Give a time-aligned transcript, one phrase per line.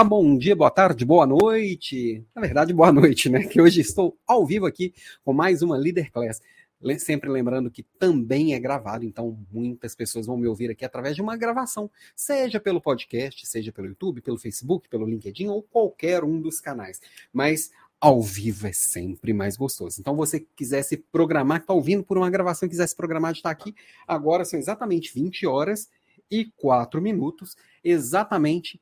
[0.00, 2.24] Olá, bom dia, boa tarde, boa noite.
[2.34, 3.42] Na verdade, boa noite, né?
[3.42, 6.40] Que hoje estou ao vivo aqui com mais uma Leader Class.
[6.98, 11.20] Sempre lembrando que também é gravado, então muitas pessoas vão me ouvir aqui através de
[11.20, 16.40] uma gravação, seja pelo podcast, seja pelo YouTube, pelo Facebook, pelo LinkedIn ou qualquer um
[16.40, 16.98] dos canais.
[17.30, 17.70] Mas
[18.00, 20.00] ao vivo é sempre mais gostoso.
[20.00, 23.32] Então, você quiser se programar, que está ouvindo por uma gravação e quiser se programar
[23.34, 23.74] de estar aqui,
[24.08, 25.90] agora são exatamente 20 horas
[26.30, 28.80] e 4 minutos, exatamente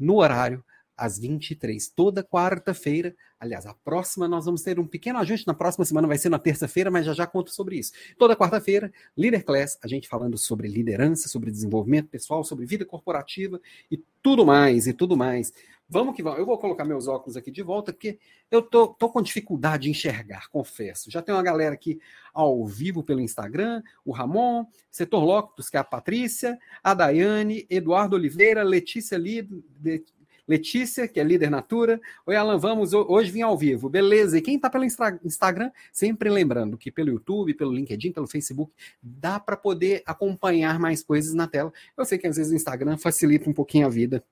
[0.00, 0.64] no horário
[1.00, 3.16] às 23, toda quarta-feira.
[3.40, 6.38] Aliás, a próxima nós vamos ter um pequeno ajuste, na próxima semana vai ser na
[6.38, 7.92] terça-feira, mas já já conto sobre isso.
[8.18, 13.58] Toda quarta-feira, Leader Class, a gente falando sobre liderança, sobre desenvolvimento pessoal, sobre vida corporativa
[13.90, 15.52] e tudo mais, e tudo mais.
[15.88, 16.38] Vamos que vamos.
[16.38, 18.18] Eu vou colocar meus óculos aqui de volta, porque
[18.50, 21.10] eu tô, tô com dificuldade de enxergar, confesso.
[21.10, 21.98] Já tem uma galera aqui
[22.32, 28.14] ao vivo pelo Instagram, o Ramon, Setor Loctus, que é a Patrícia, a Daiane, Eduardo
[28.14, 29.64] Oliveira, Letícia Lido,
[30.50, 32.00] Letícia, que é líder Natura.
[32.26, 33.88] Oi, Alan, vamos hoje vim ao vivo.
[33.88, 34.36] Beleza.
[34.36, 39.38] E quem está pelo Instagram, sempre lembrando que pelo YouTube, pelo LinkedIn, pelo Facebook, dá
[39.38, 41.72] para poder acompanhar mais coisas na tela.
[41.96, 44.24] Eu sei que às vezes o Instagram facilita um pouquinho a vida,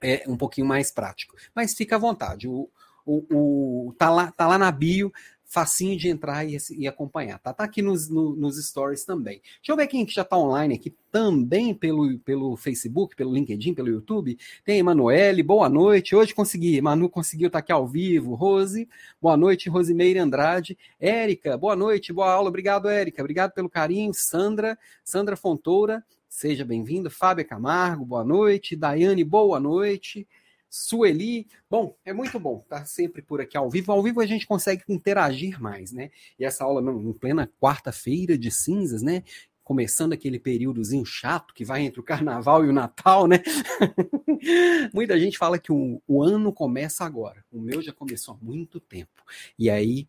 [0.00, 1.36] é um pouquinho mais prático.
[1.54, 2.48] Mas fica à vontade.
[2.48, 2.70] O,
[3.04, 5.12] o, o, tá, lá, tá lá na bio,
[5.56, 7.50] facinho de entrar e, e acompanhar, tá?
[7.50, 9.40] Tá aqui nos, no, nos stories também.
[9.56, 13.72] Deixa eu ver quem que já tá online aqui também pelo, pelo Facebook, pelo LinkedIn,
[13.72, 14.36] pelo YouTube.
[14.66, 16.14] Tem Emanuele, boa noite.
[16.14, 18.34] Hoje consegui, Manu conseguiu estar tá aqui ao vivo.
[18.34, 18.86] Rose,
[19.18, 19.70] boa noite.
[19.70, 20.76] Rosimeire Andrade.
[21.00, 22.50] Érica, boa noite, boa aula.
[22.50, 23.22] Obrigado, Érica.
[23.22, 24.12] Obrigado pelo carinho.
[24.12, 27.08] Sandra, Sandra Fontoura, seja bem-vinda.
[27.08, 28.76] Fábio Camargo, boa noite.
[28.76, 30.28] Daiane, boa noite.
[30.70, 31.46] Sueli.
[31.70, 33.92] Bom, é muito bom estar sempre por aqui ao vivo.
[33.92, 36.10] Ao vivo a gente consegue interagir mais, né?
[36.38, 39.22] E essa aula em plena quarta-feira de cinzas, né?
[39.64, 43.42] Começando aquele períodozinho chato que vai entre o carnaval e o Natal, né?
[44.94, 47.44] Muita gente fala que o, o ano começa agora.
[47.50, 49.24] O meu já começou há muito tempo.
[49.58, 50.06] E aí,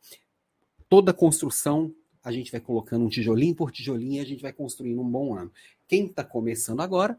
[0.88, 5.02] toda construção a gente vai colocando um tijolinho por tijolinho e a gente vai construindo
[5.02, 5.52] um bom ano.
[5.88, 7.18] Quem está começando agora,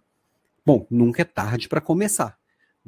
[0.65, 2.39] bom, nunca é tarde para começar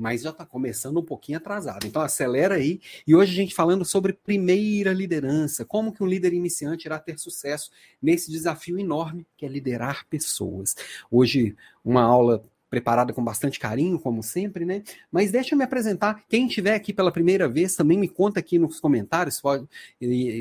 [0.01, 1.87] mas já está começando um pouquinho atrasado.
[1.87, 2.81] Então acelera aí.
[3.07, 7.19] E hoje a gente falando sobre primeira liderança, como que um líder iniciante irá ter
[7.19, 10.75] sucesso nesse desafio enorme que é liderar pessoas.
[11.11, 14.83] Hoje uma aula preparada com bastante carinho, como sempre, né?
[15.11, 16.23] Mas deixa eu me apresentar.
[16.29, 19.67] Quem estiver aqui pela primeira vez, também me conta aqui nos comentários, pode,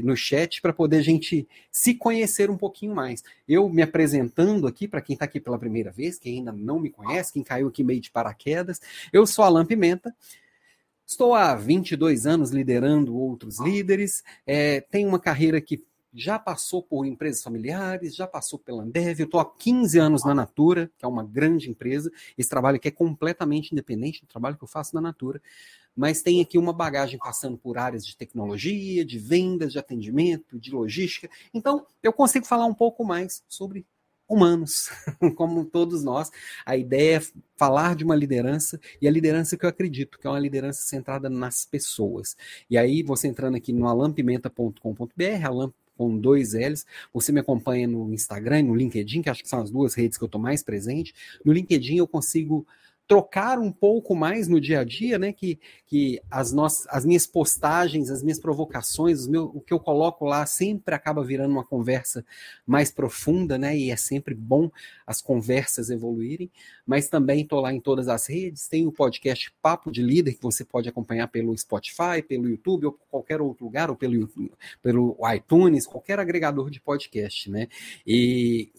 [0.04, 3.24] no chat, para poder a gente se conhecer um pouquinho mais.
[3.48, 6.92] Eu me apresentando aqui, para quem está aqui pela primeira vez, quem ainda não me
[6.92, 8.80] conhece, quem caiu aqui meio de paraquedas,
[9.12, 10.16] eu sou Alan Pimenta.
[11.06, 17.06] Estou há 22 anos liderando outros líderes, é, tenho uma carreira que já passou por
[17.06, 21.08] empresas familiares, já passou pela Ambev, eu estou há 15 anos na Natura, que é
[21.08, 25.02] uma grande empresa, esse trabalho aqui é completamente independente do trabalho que eu faço na
[25.02, 25.42] Natura,
[25.96, 30.72] mas tem aqui uma bagagem passando por áreas de tecnologia, de vendas, de atendimento, de
[30.72, 33.86] logística, então eu consigo falar um pouco mais sobre
[34.30, 34.90] humanos,
[35.36, 36.30] como todos nós.
[36.64, 37.22] A ideia é
[37.58, 41.30] falar de uma liderança e a liderança que eu acredito, que é uma liderança centrada
[41.30, 42.38] nas pessoas.
[42.70, 46.86] E aí, você entrando aqui no alampimenta.com.br, alamp com dois L's.
[47.14, 50.24] Você me acompanha no Instagram, no LinkedIn, que acho que são as duas redes que
[50.24, 51.14] eu estou mais presente.
[51.44, 52.66] No LinkedIn eu consigo
[53.10, 55.34] trocar um pouco mais no dia a dia, né?
[55.34, 60.26] Que, que as, nossas, as minhas postagens, as minhas provocações, meu, o que eu coloco
[60.26, 62.24] lá sempre acaba virando uma conversa
[62.68, 63.76] mais profunda, né?
[63.76, 64.70] E é sempre bom
[65.08, 66.52] as conversas evoluírem.
[66.86, 68.68] Mas também estou lá em todas as redes.
[68.68, 73.00] Tem o podcast Papo de Líder, que você pode acompanhar pelo Spotify, pelo YouTube, ou
[73.10, 74.30] qualquer outro lugar, ou pelo,
[74.84, 77.70] pelo iTunes, qualquer agregador de podcast, né?
[78.06, 78.70] E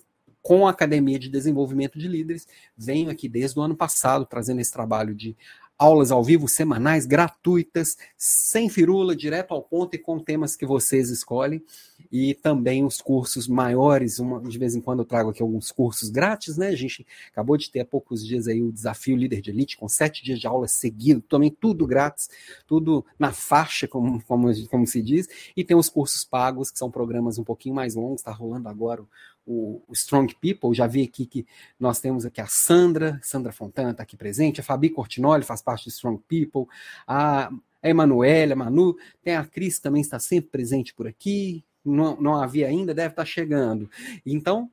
[0.42, 2.46] com a Academia de Desenvolvimento de Líderes.
[2.76, 5.36] Venho aqui desde o ano passado trazendo esse trabalho de
[5.80, 11.08] aulas ao vivo semanais, gratuitas, sem firula, direto ao ponto e com temas que vocês
[11.08, 11.64] escolhem.
[12.12, 16.10] E também os cursos maiores, uma, de vez em quando eu trago aqui alguns cursos
[16.10, 16.68] grátis, né?
[16.68, 19.88] A gente acabou de ter há poucos dias aí o desafio Líder de Elite, com
[19.88, 22.28] sete dias de aula seguido, também tudo grátis,
[22.66, 25.28] tudo na faixa, como, como, como se diz.
[25.56, 29.02] E tem os cursos pagos, que são programas um pouquinho mais longos, está rolando agora
[29.46, 31.46] o, o, Strong People, já vi aqui que
[31.78, 35.84] nós temos aqui a Sandra, Sandra Fontana está aqui presente, a Fabi Cortinoli faz parte
[35.84, 36.66] do Strong People,
[37.06, 37.50] a
[37.82, 42.68] Emanuela, a Manu, tem a Cris também está sempre presente por aqui, não, não havia
[42.68, 43.90] ainda, deve estar tá chegando.
[44.24, 44.70] Então,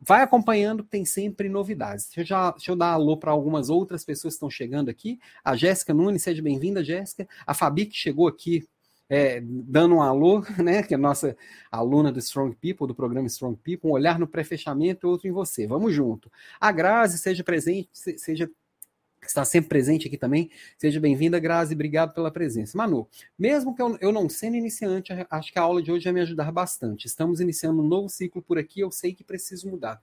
[0.00, 2.06] vai acompanhando, tem sempre novidades.
[2.06, 5.18] Deixa eu, já, deixa eu dar alô para algumas outras pessoas que estão chegando aqui.
[5.44, 7.28] A Jéssica Nunes, seja bem-vinda, Jéssica.
[7.46, 8.66] A Fabi, que chegou aqui
[9.08, 11.36] é, dando um alô, né, que é a nossa
[11.70, 15.66] aluna do Strong People, do programa Strong People, um olhar no pré-fechamento outro em você.
[15.66, 16.30] Vamos junto.
[16.60, 18.50] A Grazi, seja presente, seja
[19.20, 20.50] está sempre presente aqui também.
[20.76, 22.78] Seja bem-vinda, Grazi, obrigado pela presença.
[22.78, 23.06] Manu,
[23.38, 26.20] mesmo que eu, eu não sendo iniciante, acho que a aula de hoje vai me
[26.20, 27.06] ajudar bastante.
[27.06, 30.00] Estamos iniciando um novo ciclo por aqui, eu sei que preciso mudar.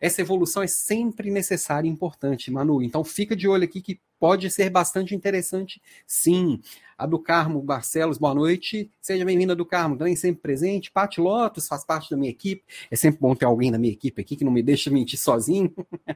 [0.00, 2.82] Essa evolução é sempre necessária e importante, Manu.
[2.82, 6.60] Então fica de olho aqui que pode ser bastante interessante, sim.
[6.98, 8.90] A do Carmo Barcelos, boa noite.
[9.02, 10.90] Seja bem-vinda do Carmo, também sempre presente.
[10.90, 12.64] Pati Lotus faz parte da minha equipe.
[12.90, 15.70] É sempre bom ter alguém da minha equipe aqui que não me deixa mentir sozinho.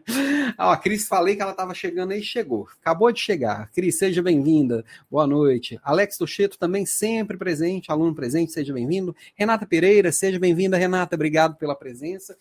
[0.57, 2.67] ah, a Cris, falei que ela estava chegando aí, chegou.
[2.81, 3.71] Acabou de chegar.
[3.73, 4.83] Cris, seja bem-vinda.
[5.11, 5.79] Boa noite.
[5.83, 9.15] Alex Tocheto também sempre presente, aluno presente, seja bem-vindo.
[9.35, 11.15] Renata Pereira, seja bem-vinda, Renata.
[11.15, 12.39] Obrigado pela presença.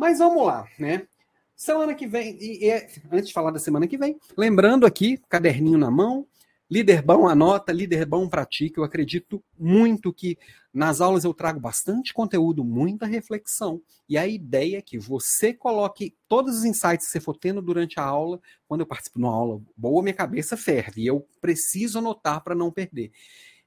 [0.00, 1.06] Mas vamos lá, né?
[1.54, 2.72] Semana que vem, e, e,
[3.12, 6.26] antes de falar da semana que vem, lembrando aqui, caderninho na mão,
[6.70, 8.80] líder bom anota, líder bom pratica.
[8.80, 10.38] Eu acredito muito que
[10.72, 13.82] nas aulas eu trago bastante conteúdo, muita reflexão.
[14.08, 18.00] E a ideia é que você coloque todos os insights que você for tendo durante
[18.00, 18.40] a aula.
[18.66, 21.02] Quando eu participo de uma aula boa, minha cabeça ferve.
[21.02, 23.12] E eu preciso anotar para não perder.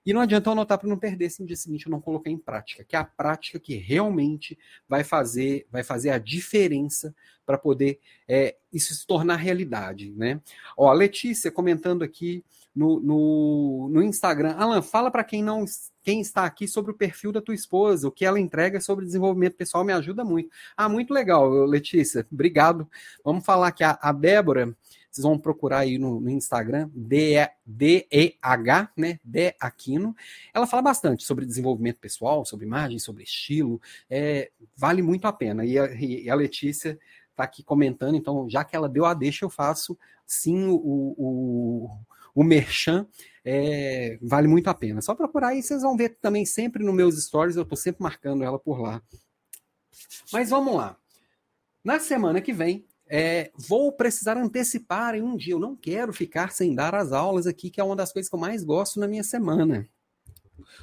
[0.05, 2.31] E não adianta eu anotar para não perder se no dia seguinte eu não coloquei
[2.31, 4.57] em prática, que é a prática que realmente
[4.87, 7.15] vai fazer, vai fazer a diferença
[7.45, 10.41] para poder é, isso se tornar realidade, né?
[10.77, 12.43] Ó, a Letícia comentando aqui
[12.75, 15.65] no, no, no Instagram, Alan, fala para quem não
[16.01, 19.55] quem está aqui sobre o perfil da tua esposa, o que ela entrega sobre desenvolvimento
[19.55, 20.49] pessoal me ajuda muito.
[20.75, 22.89] Ah, muito legal, Letícia, obrigado.
[23.23, 24.75] Vamos falar que a, a Débora
[25.13, 29.19] vocês vão procurar aí no, no Instagram, D-E-H, né?
[29.23, 30.15] D Aquino.
[30.51, 33.79] Ela fala bastante sobre desenvolvimento pessoal, sobre imagem, sobre estilo.
[34.09, 35.63] É, vale muito a pena.
[35.63, 36.97] E a, e a Letícia
[37.29, 39.95] está aqui comentando, então, já que ela deu a deixa, eu faço
[40.25, 40.75] sim o,
[41.15, 41.89] o,
[42.33, 43.05] o merchan.
[43.45, 44.99] É, vale muito a pena.
[44.99, 48.43] Só procurar aí, vocês vão ver também sempre nos meus stories, eu estou sempre marcando
[48.43, 48.99] ela por lá.
[50.31, 50.97] Mas vamos lá.
[51.83, 55.53] Na semana que vem, é, vou precisar antecipar em um dia.
[55.53, 58.35] Eu não quero ficar sem dar as aulas aqui, que é uma das coisas que
[58.35, 59.87] eu mais gosto na minha semana.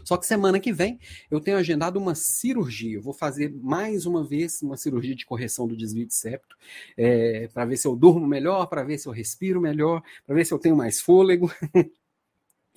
[0.05, 0.99] Só que semana que vem
[1.31, 2.97] eu tenho agendado uma cirurgia.
[2.97, 6.57] Eu vou fazer mais uma vez uma cirurgia de correção do desvio de septo,
[6.97, 10.45] é, para ver se eu durmo melhor, para ver se eu respiro melhor, para ver
[10.45, 11.51] se eu tenho mais fôlego.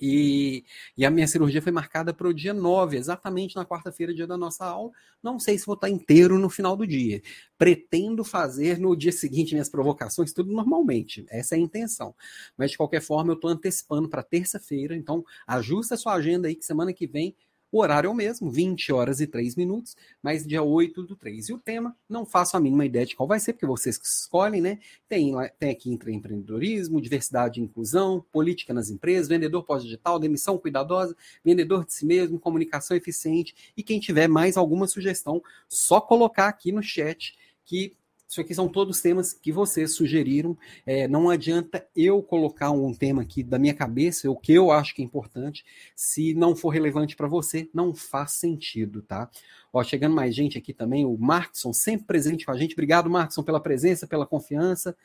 [0.00, 0.64] E,
[0.96, 4.36] e, a minha cirurgia foi marcada para o dia 9, exatamente na quarta-feira, dia da
[4.36, 4.90] nossa aula.
[5.22, 7.22] Não sei se vou estar inteiro no final do dia.
[7.56, 11.24] Pretendo fazer no dia seguinte minhas provocações, tudo normalmente.
[11.28, 12.14] Essa é a intenção.
[12.56, 14.96] Mas, de qualquer forma, eu estou antecipando para terça-feira.
[14.96, 17.36] Então, ajusta a sua agenda aí, que semana que vem
[17.74, 21.48] o horário é o mesmo, 20 horas e 3 minutos, mas dia 8 do 3.
[21.48, 24.06] E o tema, não faço a mínima ideia de qual vai ser, porque vocês que
[24.06, 24.78] escolhem, né?
[25.08, 31.84] Tem, tem aqui empreendedorismo, diversidade e inclusão, política nas empresas, vendedor pós-digital, demissão cuidadosa, vendedor
[31.84, 33.72] de si mesmo, comunicação eficiente.
[33.76, 37.96] E quem tiver mais alguma sugestão, só colocar aqui no chat que
[38.34, 40.58] isso aqui são todos temas que vocês sugeriram.
[40.84, 44.92] É, não adianta eu colocar um tema aqui da minha cabeça, o que eu acho
[44.92, 45.64] que é importante.
[45.94, 49.30] Se não for relevante para você, não faz sentido, tá?
[49.72, 52.72] Ó, chegando mais gente aqui também, o Markson, sempre presente com a gente.
[52.72, 54.96] Obrigado, Markson, pela presença, pela confiança.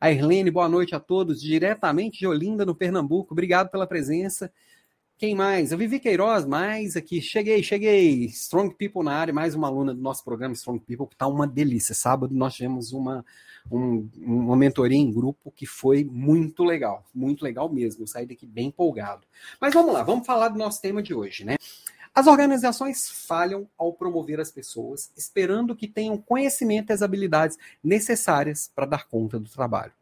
[0.00, 3.34] A Irlene, boa noite a todos, diretamente de Olinda, no Pernambuco.
[3.34, 4.50] Obrigado pela presença.
[5.18, 5.72] Quem mais?
[5.72, 7.20] Eu Vivi Queiroz, mais aqui.
[7.20, 8.26] Cheguei, cheguei.
[8.26, 11.44] Strong People na área, mais uma aluna do nosso programa Strong People, que está uma
[11.44, 11.92] delícia.
[11.92, 13.26] Sábado nós tivemos uma,
[13.68, 17.04] um, uma mentoria em grupo que foi muito legal.
[17.12, 18.04] Muito legal mesmo.
[18.04, 19.26] Eu saí daqui bem empolgado.
[19.60, 21.56] Mas vamos lá, vamos falar do nosso tema de hoje, né?
[22.14, 28.70] As organizações falham ao promover as pessoas, esperando que tenham conhecimento e as habilidades necessárias
[28.72, 29.92] para dar conta do trabalho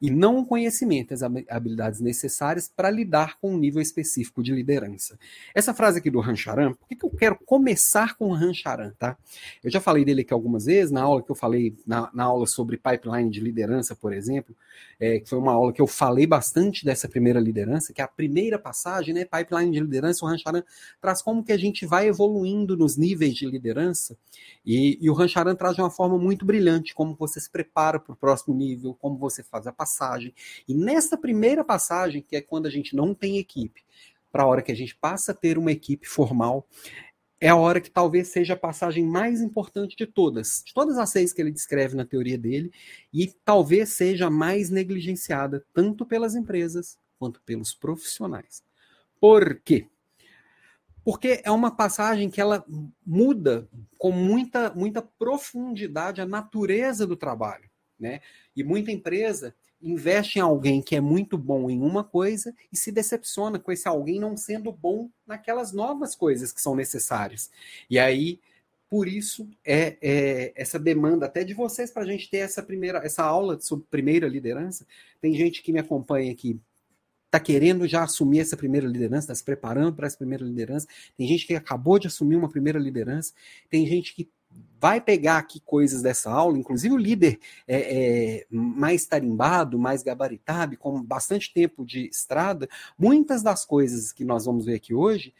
[0.00, 5.18] e não o conhecimento, as habilidades necessárias para lidar com um nível específico de liderança.
[5.54, 9.16] Essa frase aqui do Rancharan, por que, que eu quero começar com o Rancharan, tá?
[9.62, 12.46] Eu já falei dele aqui algumas vezes, na aula que eu falei, na, na aula
[12.46, 14.54] sobre pipeline de liderança, por exemplo,
[15.00, 18.08] é, que foi uma aula que eu falei bastante dessa primeira liderança, que é a
[18.08, 20.62] primeira passagem, né, pipeline de liderança, o Rancharan
[21.00, 24.16] traz como que a gente vai evoluindo nos níveis de liderança,
[24.64, 28.12] e, e o Rancharan traz de uma forma muito brilhante, como você se prepara para
[28.12, 30.34] o próximo nível, como você faz a passagem.
[30.68, 33.82] E nessa primeira passagem, que é quando a gente não tem equipe,
[34.30, 36.68] para a hora que a gente passa a ter uma equipe formal,
[37.40, 41.08] é a hora que talvez seja a passagem mais importante de todas, de todas as
[41.08, 42.70] seis que ele descreve na teoria dele,
[43.12, 48.62] e talvez seja a mais negligenciada tanto pelas empresas quanto pelos profissionais.
[49.20, 49.86] Por quê?
[51.04, 52.64] Porque é uma passagem que ela
[53.06, 53.66] muda
[53.96, 57.68] com muita, muita profundidade a natureza do trabalho.
[57.98, 58.20] Né?
[58.54, 62.90] E muita empresa investe em alguém que é muito bom em uma coisa e se
[62.90, 67.50] decepciona com esse alguém não sendo bom naquelas novas coisas que são necessárias.
[67.88, 68.40] E aí
[68.90, 72.98] por isso é, é, essa demanda até de vocês para a gente ter essa primeira
[72.98, 74.86] essa aula sobre primeira liderança.
[75.20, 76.60] Tem gente que me acompanha aqui
[77.28, 80.88] está querendo já assumir essa primeira liderança, está se preparando para essa primeira liderança.
[81.16, 83.34] Tem gente que acabou de assumir uma primeira liderança.
[83.68, 84.30] Tem gente que
[84.80, 90.76] vai pegar aqui coisas dessa aula, inclusive o líder é, é, mais tarimbado, mais gabaritado,
[90.76, 92.68] com bastante tempo de estrada.
[92.96, 95.34] Muitas das coisas que nós vamos ver aqui hoje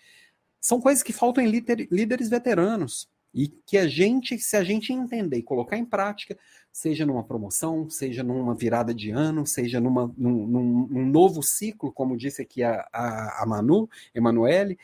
[0.60, 3.08] são coisas que faltam em líder, líderes veteranos.
[3.34, 6.36] E que a gente, se a gente entender e colocar em prática,
[6.72, 11.92] seja numa promoção, seja numa virada de ano, seja numa, num, num, num novo ciclo,
[11.92, 14.78] como disse aqui a, a, a Manu, Emanuele,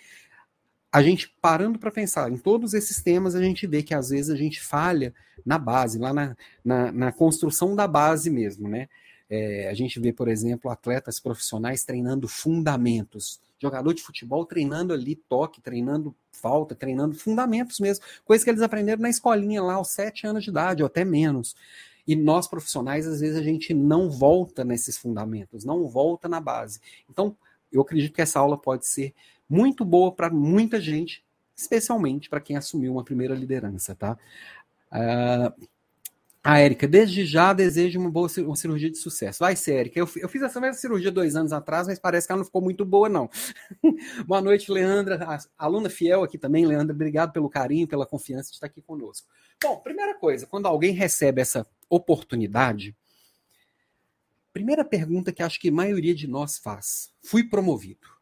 [0.95, 4.31] a gente parando para pensar em todos esses temas, a gente vê que às vezes
[4.31, 5.13] a gente falha
[5.45, 8.89] na base, lá na, na, na construção da base mesmo, né?
[9.29, 15.17] É, a gente vê, por exemplo, atletas profissionais treinando fundamentos, jogador de futebol treinando ali
[15.17, 20.29] toque, treinando falta, treinando fundamentos mesmo, coisas que eles aprenderam na escolinha lá aos sete
[20.29, 21.57] anos de idade, ou até menos.
[22.07, 26.79] E nós profissionais, às vezes, a gente não volta nesses fundamentos, não volta na base.
[27.11, 27.37] Então,
[27.73, 29.13] eu acredito que essa aula pode ser
[29.49, 31.25] muito boa para muita gente,
[31.57, 34.19] especialmente para quem assumiu uma primeira liderança, tá?
[34.93, 35.67] Uh,
[36.47, 39.39] a Érica, desde já desejo uma boa uma cirurgia de sucesso.
[39.39, 39.99] Vai ser, Érica.
[39.99, 42.61] Eu, eu, fiz essa mesma cirurgia dois anos atrás, mas parece que ela não ficou
[42.61, 43.31] muito boa, não.
[44.27, 45.25] boa noite, Leandra.
[45.25, 46.95] A, aluna fiel aqui também, Leandra.
[46.95, 49.27] Obrigado pelo carinho, pela confiança de estar aqui conosco.
[49.63, 52.95] Bom, primeira coisa, quando alguém recebe essa oportunidade,
[54.53, 58.14] primeira pergunta que acho que a maioria de nós faz: fui promovido.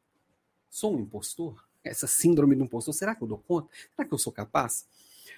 [0.73, 1.63] Sou um impostor?
[1.85, 3.69] Essa síndrome do impostor, será que eu dou conta?
[3.95, 4.87] Será que eu sou capaz?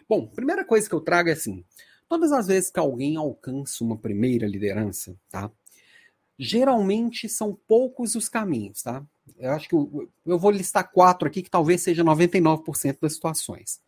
[0.08, 1.64] Bom, primeira coisa que eu trago é assim
[2.08, 5.50] Todas as vezes que alguém alcança uma primeira liderança, tá?
[6.38, 9.04] Geralmente são poucos os caminhos, tá?
[9.36, 13.80] Eu acho que eu, eu vou listar quatro aqui que talvez seja 99% das situações.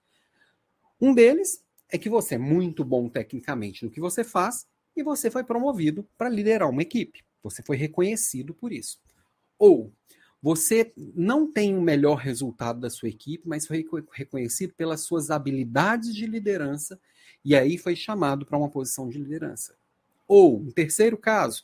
[1.01, 5.31] Um deles é que você é muito bom tecnicamente no que você faz e você
[5.31, 7.25] foi promovido para liderar uma equipe.
[7.43, 8.99] Você foi reconhecido por isso.
[9.59, 9.93] Ou
[10.43, 16.15] você não tem o melhor resultado da sua equipe, mas foi reconhecido pelas suas habilidades
[16.15, 17.01] de liderança
[17.45, 19.77] e aí foi chamado para uma posição de liderança.
[20.27, 21.63] Ou, um terceiro caso,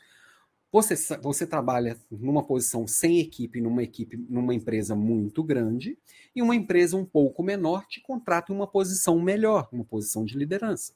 [0.71, 5.99] você, você trabalha numa posição sem equipe, numa equipe, numa empresa muito grande,
[6.35, 10.39] e uma empresa um pouco menor te contrata em uma posição melhor, uma posição de
[10.39, 10.95] liderança.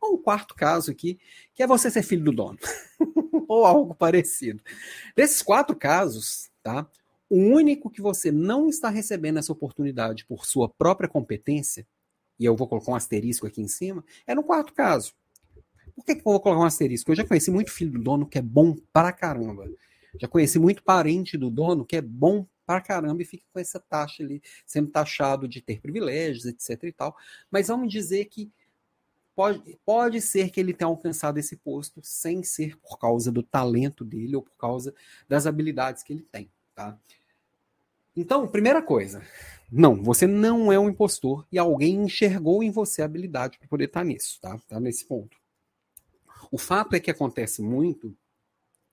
[0.00, 1.20] Ou o quarto caso aqui,
[1.54, 2.58] que é você ser filho do dono,
[3.48, 4.60] ou algo parecido.
[5.14, 6.88] Desses quatro casos, tá?
[7.30, 11.86] O único que você não está recebendo essa oportunidade por sua própria competência
[12.38, 15.14] e eu vou colocar um asterisco aqui em cima, é no quarto caso.
[15.94, 17.10] Por que, que eu vou colocar um asterisco?
[17.10, 19.70] Eu já conheci muito filho do dono que é bom pra caramba.
[20.20, 23.78] Já conheci muito parente do dono que é bom pra caramba e fica com essa
[23.78, 27.16] taxa ali, sendo taxado de ter privilégios, etc e tal.
[27.48, 28.50] Mas vamos dizer que
[29.36, 34.04] pode, pode ser que ele tenha alcançado esse posto sem ser por causa do talento
[34.04, 34.92] dele ou por causa
[35.28, 36.96] das habilidades que ele tem, tá?
[38.14, 39.20] Então, primeira coisa,
[39.70, 43.86] não, você não é um impostor e alguém enxergou em você a habilidade para poder
[43.86, 44.56] estar tá nisso, tá?
[44.68, 45.36] Tá nesse ponto.
[46.52, 48.16] O fato é que acontece muito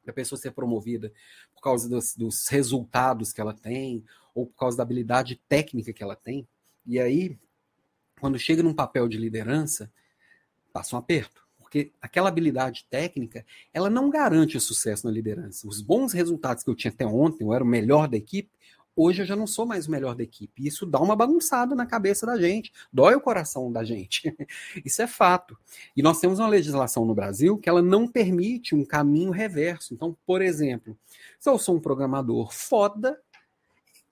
[0.07, 1.13] a pessoa ser promovida
[1.53, 4.03] por causa dos, dos, resultados que ela tem
[4.35, 6.47] ou por causa da habilidade técnica que ela tem.
[6.85, 7.37] E aí,
[8.19, 9.91] quando chega num papel de liderança,
[10.73, 11.42] passa um aperto.
[11.73, 15.67] Porque aquela habilidade técnica, ela não garante sucesso na liderança.
[15.67, 18.51] Os bons resultados que eu tinha até ontem, eu era o melhor da equipe,
[18.95, 20.67] hoje eu já não sou mais o melhor da equipe.
[20.67, 24.21] Isso dá uma bagunçada na cabeça da gente, dói o coração da gente.
[24.85, 25.57] Isso é fato.
[25.97, 29.95] E nós temos uma legislação no Brasil que ela não permite um caminho reverso.
[29.95, 30.95] Então, por exemplo,
[31.39, 33.19] se eu sou um programador foda,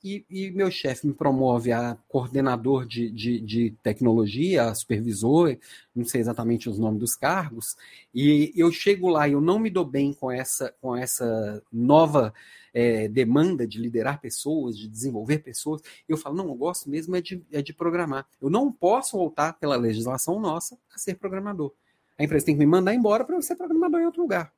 [0.04, 5.58] e, e, meu chefe me promove a coordenador de, de, de, tecnologia, a supervisor,
[5.96, 7.76] não sei exatamente os nomes dos cargos,
[8.14, 12.34] e eu chego lá e eu não me dou bem com essa, com essa nova
[12.74, 17.22] é, demanda de liderar pessoas, de desenvolver pessoas, eu falo, não, eu gosto mesmo é
[17.22, 18.26] de, é de programar.
[18.42, 21.74] Eu não posso voltar pela legislação nossa a ser programador.
[22.18, 24.54] A empresa tem que me mandar embora para eu ser programador em outro lugar.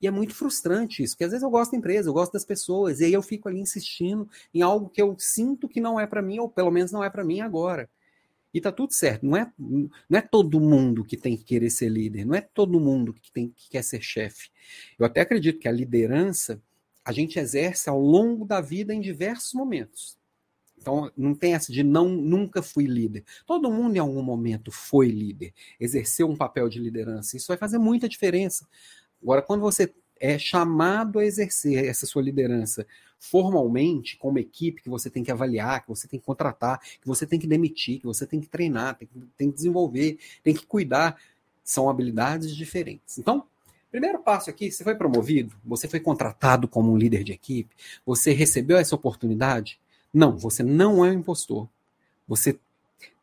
[0.00, 2.44] E é muito frustrante isso, porque às vezes eu gosto da empresa, eu gosto das
[2.44, 6.06] pessoas, e aí eu fico ali insistindo em algo que eu sinto que não é
[6.06, 7.90] para mim, ou pelo menos não é para mim agora.
[8.52, 11.88] E tá tudo certo, não é, não é todo mundo que tem que querer ser
[11.88, 14.50] líder, não é todo mundo que, tem, que quer ser chefe.
[14.98, 16.60] Eu até acredito que a liderança
[17.04, 20.18] a gente exerce ao longo da vida em diversos momentos.
[20.80, 23.24] Então, não tem essa de não nunca fui líder.
[23.46, 27.36] Todo mundo em algum momento foi líder, exerceu um papel de liderança.
[27.36, 28.66] Isso vai fazer muita diferença.
[29.22, 32.86] Agora, quando você é chamado a exercer essa sua liderança
[33.18, 37.26] formalmente, como equipe que você tem que avaliar, que você tem que contratar, que você
[37.26, 40.64] tem que demitir, que você tem que treinar, tem que, tem que desenvolver, tem que
[40.66, 41.20] cuidar,
[41.64, 43.18] são habilidades diferentes.
[43.18, 43.44] Então,
[43.90, 47.74] primeiro passo aqui, você foi promovido, você foi contratado como um líder de equipe,
[48.06, 49.80] você recebeu essa oportunidade?
[50.12, 51.68] Não, você não é um impostor.
[52.26, 52.58] Você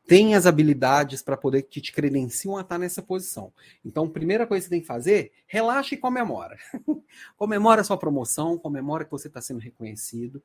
[0.07, 3.51] tem as habilidades para poder que te credenciam a estar nessa posição.
[3.83, 6.57] Então, primeira coisa que você tem que fazer, relaxa e comemora.
[7.35, 10.41] comemora a sua promoção, comemora que você está sendo reconhecido,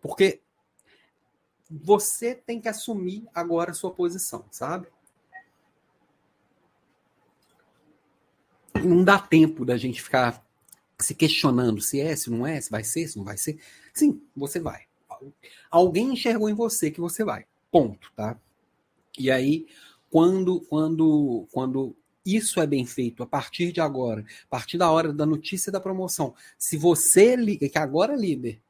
[0.00, 0.40] porque
[1.68, 4.86] você tem que assumir agora a sua posição, sabe?
[8.84, 10.44] Não dá tempo da gente ficar
[10.98, 13.58] se questionando se é, se não é, se vai ser, se não vai ser.
[13.92, 14.82] Sim, você vai.
[15.70, 17.46] Alguém enxergou em você que você vai.
[17.70, 18.38] Ponto, tá?
[19.18, 19.66] E aí,
[20.10, 25.12] quando, quando, quando isso é bem feito a partir de agora, a partir da hora
[25.12, 28.60] da notícia da promoção, se você, que agora é líder,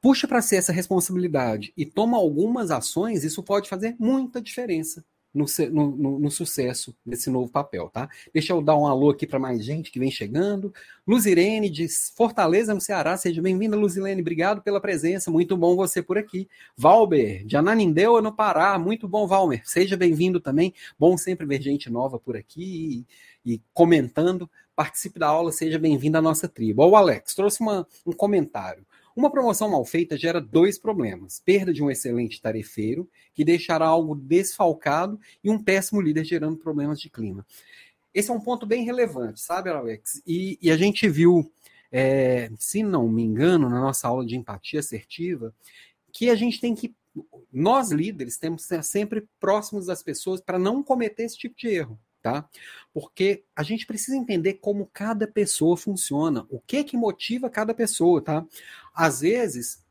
[0.00, 5.46] puxa para si essa responsabilidade e toma algumas ações, isso pode fazer muita diferença no,
[5.70, 8.08] no, no, sucesso desse novo papel, tá?
[8.34, 10.74] Deixa eu dar um alô aqui para mais gente que vem chegando.
[11.06, 16.18] Luzirene de Fortaleza, no Ceará, seja bem-vinda, Luzirene, obrigado pela presença, muito bom você por
[16.18, 16.48] aqui.
[16.76, 21.88] Valber, de Ananindeua, no Pará, muito bom, Valmer, seja bem-vindo também, bom sempre ver gente
[21.88, 23.06] nova por aqui
[23.44, 24.50] e, e comentando.
[24.74, 26.82] Participe da aula, seja bem-vindo à nossa tribo.
[26.82, 28.84] o Alex trouxe uma, um comentário.
[29.14, 34.14] Uma promoção mal feita gera dois problemas: perda de um excelente tarefeiro, que deixará algo
[34.14, 37.46] desfalcado, e um péssimo líder gerando problemas de clima.
[38.12, 40.22] Esse é um ponto bem relevante, sabe, Alex?
[40.26, 41.50] E, e a gente viu,
[41.92, 45.54] é, se não me engano, na nossa aula de empatia assertiva,
[46.12, 46.94] que a gente tem que.
[47.52, 51.98] Nós líderes temos que sempre próximos das pessoas para não cometer esse tipo de erro
[52.22, 52.48] tá?
[52.92, 58.20] Porque a gente precisa entender como cada pessoa funciona, o que que motiva cada pessoa,
[58.20, 58.46] tá?
[58.94, 59.84] Às vezes,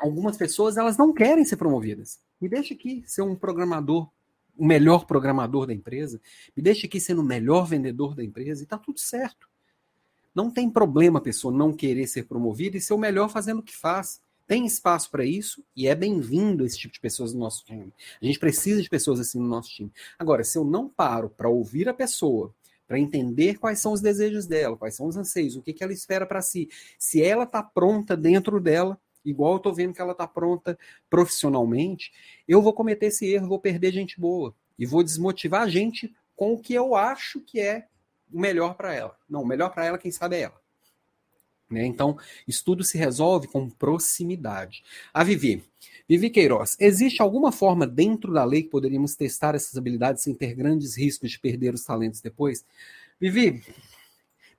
[0.00, 2.20] algumas pessoas elas não querem ser promovidas.
[2.40, 4.10] Me deixa aqui ser um programador,
[4.56, 6.20] o melhor programador da empresa,
[6.56, 9.48] me deixa aqui sendo o melhor vendedor da empresa e tá tudo certo.
[10.34, 13.62] Não tem problema a pessoa não querer ser promovida e ser o melhor fazendo o
[13.62, 14.20] que faz.
[14.46, 17.92] Tem espaço para isso e é bem-vindo esse tipo de pessoas no nosso time.
[18.20, 19.90] A gente precisa de pessoas assim no nosso time.
[20.18, 22.54] Agora, se eu não paro para ouvir a pessoa,
[22.86, 25.94] para entender quais são os desejos dela, quais são os anseios, o que, que ela
[25.94, 30.12] espera para si, se ela está pronta dentro dela, igual eu estou vendo que ela
[30.12, 30.78] está pronta
[31.08, 32.12] profissionalmente,
[32.46, 36.52] eu vou cometer esse erro, vou perder gente boa e vou desmotivar a gente com
[36.52, 37.86] o que eu acho que é
[38.30, 39.16] o melhor para ela.
[39.28, 40.63] Não, o melhor para ela, quem sabe é ela.
[41.70, 41.86] Né?
[41.86, 44.82] Então, estudo se resolve com proximidade.
[45.12, 45.62] A Vivi.
[46.06, 50.54] Vivi Queiroz, existe alguma forma dentro da lei que poderíamos testar essas habilidades sem ter
[50.54, 52.64] grandes riscos de perder os talentos depois?
[53.18, 53.62] Vivi,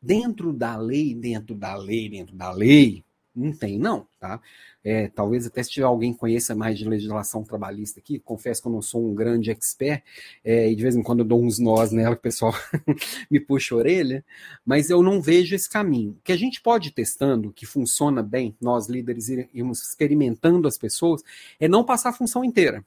[0.01, 3.04] dentro da lei, dentro da lei, dentro da lei,
[3.35, 4.39] não tem, não, tá?
[4.83, 8.67] É, talvez até se tiver alguém que conheça mais de legislação trabalhista aqui, confesso que
[8.67, 10.03] eu não sou um grande expert,
[10.43, 12.53] é, e de vez em quando eu dou uns nós nela, que o pessoal
[13.29, 14.23] me puxa a orelha,
[14.65, 16.17] mas eu não vejo esse caminho.
[16.23, 21.21] Que a gente pode ir testando, que funciona bem, nós líderes irmos experimentando as pessoas,
[21.59, 22.85] é não passar a função inteira.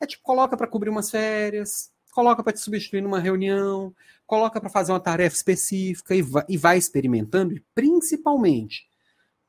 [0.00, 3.94] É tipo, coloca para cobrir umas férias, coloca para te substituir numa reunião,
[4.26, 8.88] coloca para fazer uma tarefa específica e vai, e vai experimentando, e principalmente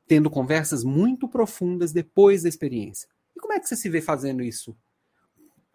[0.10, 3.08] tendo conversas muito profundas depois da experiência.
[3.36, 4.76] E como é que você se vê fazendo isso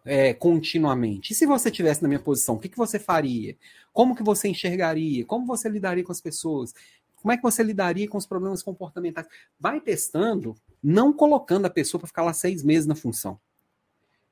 [0.03, 1.31] é, continuamente?
[1.31, 3.55] E se você estivesse na minha posição, o que, que você faria?
[3.93, 5.23] Como que você enxergaria?
[5.23, 6.73] Como você lidaria com as pessoas?
[7.15, 9.25] Como é que você lidaria com os problemas comportamentais?
[9.57, 13.39] Vai testando, não colocando a pessoa para ficar lá seis meses na função.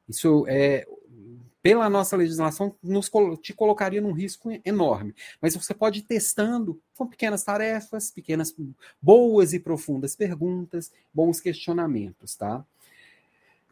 [0.10, 0.86] Isso é
[1.64, 3.10] pela nossa legislação, nos,
[3.42, 5.16] te colocaria num risco enorme.
[5.42, 8.54] Mas você pode ir testando com pequenas tarefas, pequenas,
[9.02, 12.66] boas e profundas perguntas, bons questionamentos, tá?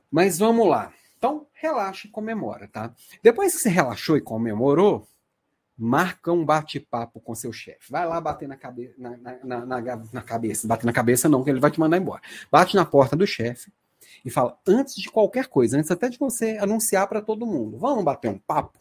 [0.10, 0.94] Mas vamos lá.
[1.18, 2.96] Então, relaxa e comemora, tá?
[3.22, 5.06] Depois que você relaxou e comemorou,
[5.78, 7.92] marca um bate-papo com seu chefe.
[7.92, 9.82] Vai lá bater na, cabe na, na, na,
[10.14, 10.66] na cabeça.
[10.66, 12.22] Bater na cabeça não, que ele vai te mandar embora.
[12.50, 13.70] Bate na porta do chefe
[14.24, 18.04] e fala, antes de qualquer coisa, antes até de você anunciar para todo mundo, vamos
[18.04, 18.80] bater um papo?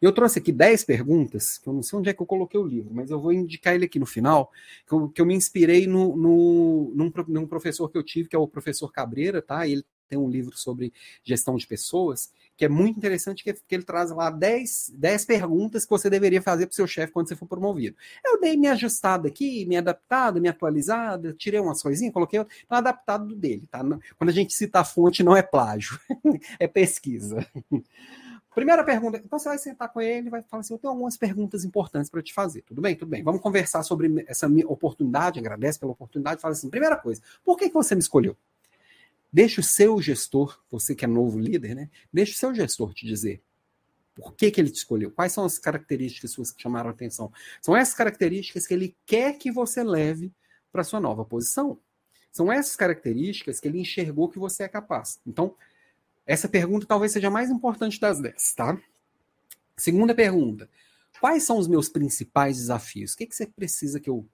[0.00, 2.64] Eu trouxe aqui 10 perguntas, que eu não sei onde é que eu coloquei o
[2.64, 4.50] livro, mas eu vou indicar ele aqui no final,
[4.86, 8.36] que eu, que eu me inspirei no, no, num, num, professor que eu tive, que
[8.36, 9.66] é o professor Cabreira, tá?
[9.66, 10.92] Ele tem um livro sobre
[11.22, 15.84] gestão de pessoas, que é muito interessante, que, que ele traz lá 10, 10 perguntas
[15.84, 17.96] que você deveria fazer para o seu chefe quando você for promovido.
[18.24, 23.34] Eu dei minha ajustada aqui, minha adaptada, minha atualizada, tirei umas coisinhas, coloquei no adaptado
[23.34, 23.80] dele, tá?
[24.16, 25.98] Quando a gente cita a fonte, não é plágio,
[26.58, 27.46] é pesquisa.
[28.56, 29.20] Primeira pergunta.
[29.22, 32.08] Então você vai sentar com ele e vai falar assim: eu tenho algumas perguntas importantes
[32.08, 32.62] para te fazer.
[32.62, 32.96] Tudo bem?
[32.96, 33.22] Tudo bem.
[33.22, 35.38] Vamos conversar sobre essa oportunidade.
[35.38, 36.40] Agradece pela oportunidade.
[36.40, 38.34] Fala assim: primeira coisa, por que, que você me escolheu?
[39.36, 41.90] Deixa o seu gestor, você que é novo líder, né?
[42.10, 43.42] Deixa o seu gestor te dizer
[44.14, 45.10] por que, que ele te escolheu?
[45.10, 47.30] Quais são as características suas que chamaram atenção?
[47.60, 50.32] São essas características que ele quer que você leve
[50.72, 51.78] para sua nova posição.
[52.32, 55.20] São essas características que ele enxergou que você é capaz.
[55.26, 55.54] Então,
[56.24, 58.80] essa pergunta talvez seja a mais importante das 10, tá?
[59.76, 60.66] Segunda pergunta:
[61.20, 63.12] quais são os meus principais desafios?
[63.12, 64.26] O que, que você precisa que eu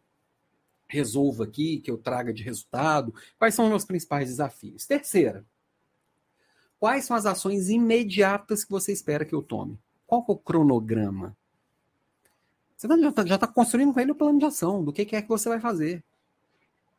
[0.92, 3.14] resolva aqui, que eu traga de resultado?
[3.38, 4.84] Quais são os meus principais desafios?
[4.86, 5.44] Terceira,
[6.78, 9.78] quais são as ações imediatas que você espera que eu tome?
[10.06, 11.34] Qual é o cronograma?
[12.76, 15.16] Você tá, já está tá construindo com ele o plano de ação do que, que
[15.16, 16.04] é que você vai fazer.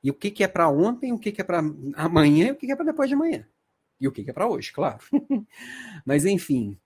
[0.04, 1.60] E o que, que é para ontem, o que, que é para
[1.96, 3.48] amanhã e o que, que é para depois de amanhã.
[4.02, 5.00] E o que, que é para hoje, claro.
[6.04, 6.78] Mas enfim,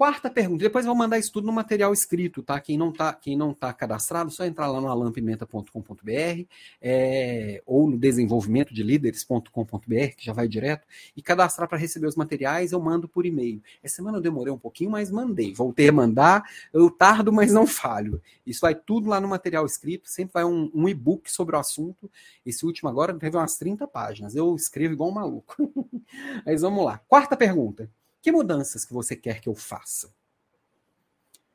[0.00, 2.58] Quarta pergunta, depois eu vou mandar isso tudo no material escrito, tá?
[2.58, 6.46] Quem não tá, quem não tá cadastrado, só entrar lá no alampimenta.com.br
[6.80, 12.16] é, ou no desenvolvimento de líderes.com.br, que já vai direto, e cadastrar para receber os
[12.16, 13.62] materiais, eu mando por e-mail.
[13.82, 15.52] Essa semana eu demorei um pouquinho, mas mandei.
[15.52, 18.22] Voltei a mandar, eu tardo, mas não falho.
[18.46, 22.10] Isso vai tudo lá no material escrito, sempre vai um, um e-book sobre o assunto.
[22.46, 24.34] Esse último agora teve umas 30 páginas.
[24.34, 25.54] Eu escrevo igual um maluco.
[26.46, 27.02] mas vamos lá.
[27.06, 27.90] Quarta pergunta.
[28.22, 30.12] Que mudanças que você quer que eu faça?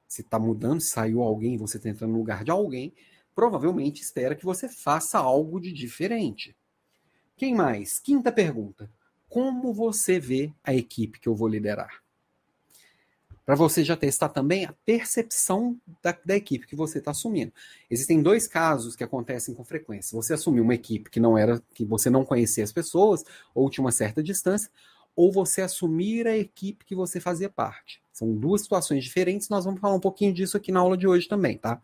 [0.07, 2.93] Se está mudando, saiu alguém, você está entrando no lugar de alguém,
[3.35, 6.55] provavelmente espera que você faça algo de diferente.
[7.35, 7.99] Quem mais?
[7.99, 8.89] Quinta pergunta.
[9.27, 12.01] Como você vê a equipe que eu vou liderar?
[13.45, 17.53] Para você já testar também a percepção da, da equipe que você está assumindo.
[17.91, 20.15] Existem dois casos que acontecem com frequência.
[20.15, 23.23] Você assumiu uma equipe que não era, que você não conhecia as pessoas,
[23.53, 24.71] ou tinha uma certa distância,
[25.15, 28.01] ou você assumir a equipe que você fazia parte.
[28.11, 31.27] São duas situações diferentes, nós vamos falar um pouquinho disso aqui na aula de hoje
[31.27, 31.81] também, tá?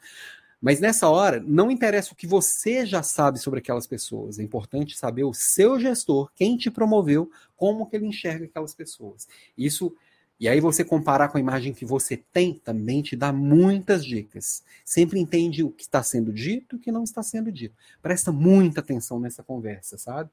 [0.61, 4.97] Mas nessa hora, não interessa o que você já sabe sobre aquelas pessoas, é importante
[4.97, 9.27] saber o seu gestor, quem te promoveu, como que ele enxerga aquelas pessoas.
[9.57, 9.95] Isso
[10.41, 14.63] e aí você comparar com a imagem que você tem também te dá muitas dicas.
[14.83, 17.75] Sempre entende o que está sendo dito e o que não está sendo dito.
[18.01, 20.31] Presta muita atenção nessa conversa, sabe?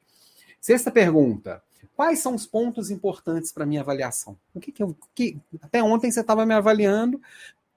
[0.61, 1.63] Sexta pergunta.
[1.95, 4.39] Quais são os pontos importantes para minha avaliação?
[4.55, 4.97] O que, que eu.
[5.15, 7.21] Que, até ontem você estava me avaliando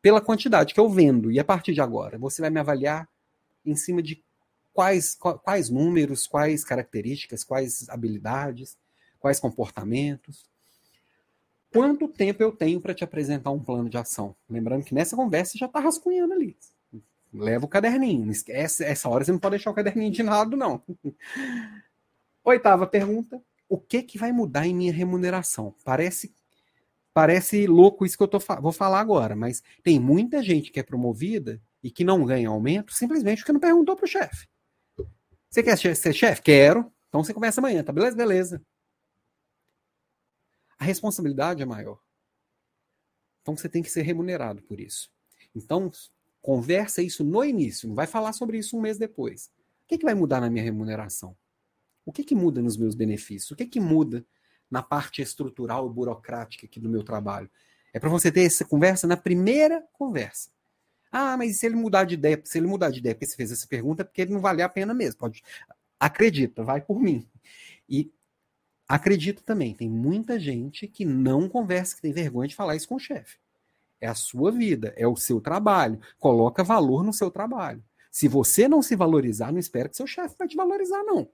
[0.02, 3.08] pela quantidade que eu vendo, e a partir de agora, você vai me avaliar
[3.66, 4.24] em cima de
[4.74, 8.78] quais, quais números, quais características, quais habilidades,
[9.20, 10.44] quais comportamentos.
[11.72, 14.36] Quanto tempo eu tenho para te apresentar um plano de ação?
[14.50, 16.58] Lembrando que nessa conversa você já está rascunhando ali.
[17.34, 18.30] Leva o caderninho.
[18.50, 20.82] Essa, essa hora você não pode deixar o caderninho de lado, não.
[22.44, 25.76] Oitava pergunta: o que que vai mudar em minha remuneração?
[25.84, 26.34] Parece
[27.14, 30.84] parece louco isso que eu tô, vou falar agora, mas tem muita gente que é
[30.84, 34.48] promovida e que não ganha aumento simplesmente porque não perguntou pro chefe.
[35.50, 36.42] Você quer ser chefe?
[36.42, 36.92] Quero.
[37.10, 38.16] Então você começa amanhã, tá beleza?
[38.16, 38.66] Beleza.
[40.80, 42.00] A responsabilidade é maior.
[43.42, 45.12] Então você tem que ser remunerado por isso.
[45.54, 45.92] Então,
[46.42, 49.48] conversa isso no início, não vai falar sobre isso um mês depois.
[49.84, 51.36] O que, que vai mudar na minha remuneração?
[52.06, 53.52] O que, que muda nos meus benefícios?
[53.52, 54.26] O que, que muda
[54.70, 57.50] na parte estrutural e burocrática aqui do meu trabalho?
[57.94, 60.50] É para você ter essa conversa na primeira conversa.
[61.12, 63.52] Ah, mas se ele mudar de ideia, se ele mudar de ideia porque você fez
[63.52, 65.20] essa pergunta, é porque ele não vale a pena mesmo.
[65.20, 65.44] Pode,
[66.00, 67.28] acredita, vai por mim.
[67.88, 68.12] E
[68.88, 72.96] acredito também, tem muita gente que não conversa, que tem vergonha de falar isso com
[72.96, 73.38] o chefe.
[74.00, 76.00] É a sua vida, é o seu trabalho.
[76.18, 77.84] Coloca valor no seu trabalho.
[78.10, 81.30] Se você não se valorizar, não espera que seu chefe vai te valorizar, não.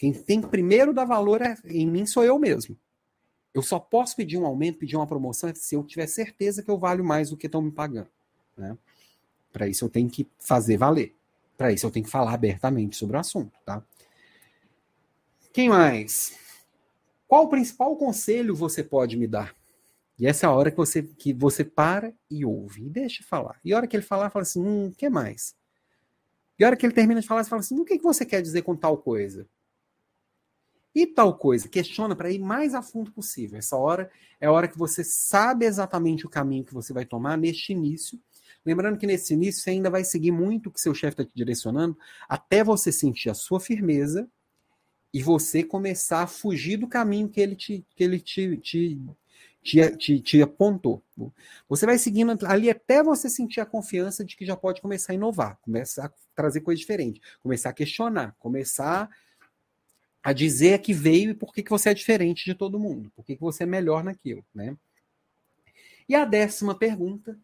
[0.00, 2.74] Quem tem primeiro dar valor é, em mim sou eu mesmo.
[3.52, 6.78] Eu só posso pedir um aumento, pedir uma promoção se eu tiver certeza que eu
[6.78, 8.08] valho mais do que estão me pagando.
[8.56, 8.78] Né?
[9.52, 11.14] Para isso eu tenho que fazer valer.
[11.54, 13.52] Para isso eu tenho que falar abertamente sobre o assunto.
[13.62, 13.84] Tá?
[15.52, 16.34] Quem mais?
[17.28, 19.54] Qual o principal conselho você pode me dar?
[20.18, 22.86] E essa é a hora que você, que você para e ouve.
[22.86, 23.60] E deixa falar.
[23.62, 25.54] E a hora que ele falar, fala assim: hum, o que mais?
[26.58, 28.24] E a hora que ele termina de falar, você fala assim: o que, que você
[28.24, 29.46] quer dizer com tal coisa?
[30.94, 33.58] E tal coisa, questiona para ir mais a fundo possível.
[33.58, 37.38] Essa hora é a hora que você sabe exatamente o caminho que você vai tomar
[37.38, 38.18] neste início.
[38.64, 41.34] Lembrando que nesse início você ainda vai seguir muito o que seu chefe está te
[41.34, 41.96] direcionando,
[42.28, 44.28] até você sentir a sua firmeza
[45.12, 49.00] e você começar a fugir do caminho que ele te, que ele te, te,
[49.62, 51.02] te, te, te apontou.
[51.68, 55.16] Você vai seguindo ali até você sentir a confiança de que já pode começar a
[55.16, 59.08] inovar, começar a trazer coisa diferente, começar a questionar, começar a
[60.34, 63.36] dizer que veio e por que, que você é diferente de todo mundo, por que,
[63.36, 64.76] que você é melhor naquilo, né?
[66.08, 67.38] E a décima pergunta: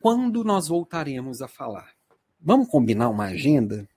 [0.00, 1.94] quando nós voltaremos a falar?
[2.40, 3.88] Vamos combinar uma agenda?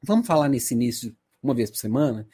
[0.00, 2.26] Vamos falar nesse início uma vez por semana?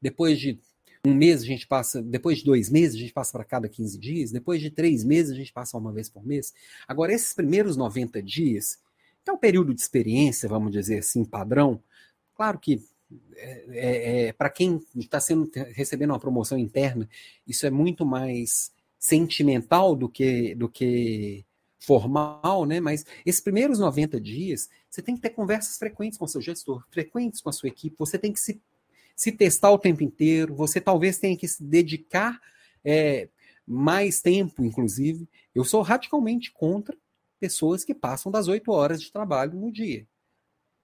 [0.00, 0.60] Depois de
[1.04, 3.98] um mês a gente passa, depois de dois meses a gente passa para cada 15
[3.98, 6.54] dias, depois de três meses a gente passa uma vez por mês.
[6.86, 8.78] Agora, esses primeiros 90 dias,
[9.24, 11.82] que é um período de experiência, vamos dizer assim, padrão,
[12.34, 12.80] claro que
[13.34, 17.08] é, é, é para quem está sendo recebendo uma promoção interna,
[17.46, 21.44] isso é muito mais sentimental do que do que
[21.78, 22.80] formal, né?
[22.80, 27.40] Mas esses primeiros 90 dias, você tem que ter conversas frequentes com seu gestor, frequentes
[27.40, 28.60] com a sua equipe, você tem que se,
[29.14, 32.40] se testar o tempo inteiro, você talvez tenha que se dedicar
[32.84, 33.28] é,
[33.66, 35.28] mais tempo, inclusive.
[35.54, 36.96] Eu sou radicalmente contra
[37.38, 40.06] pessoas que passam das 8 horas de trabalho no dia.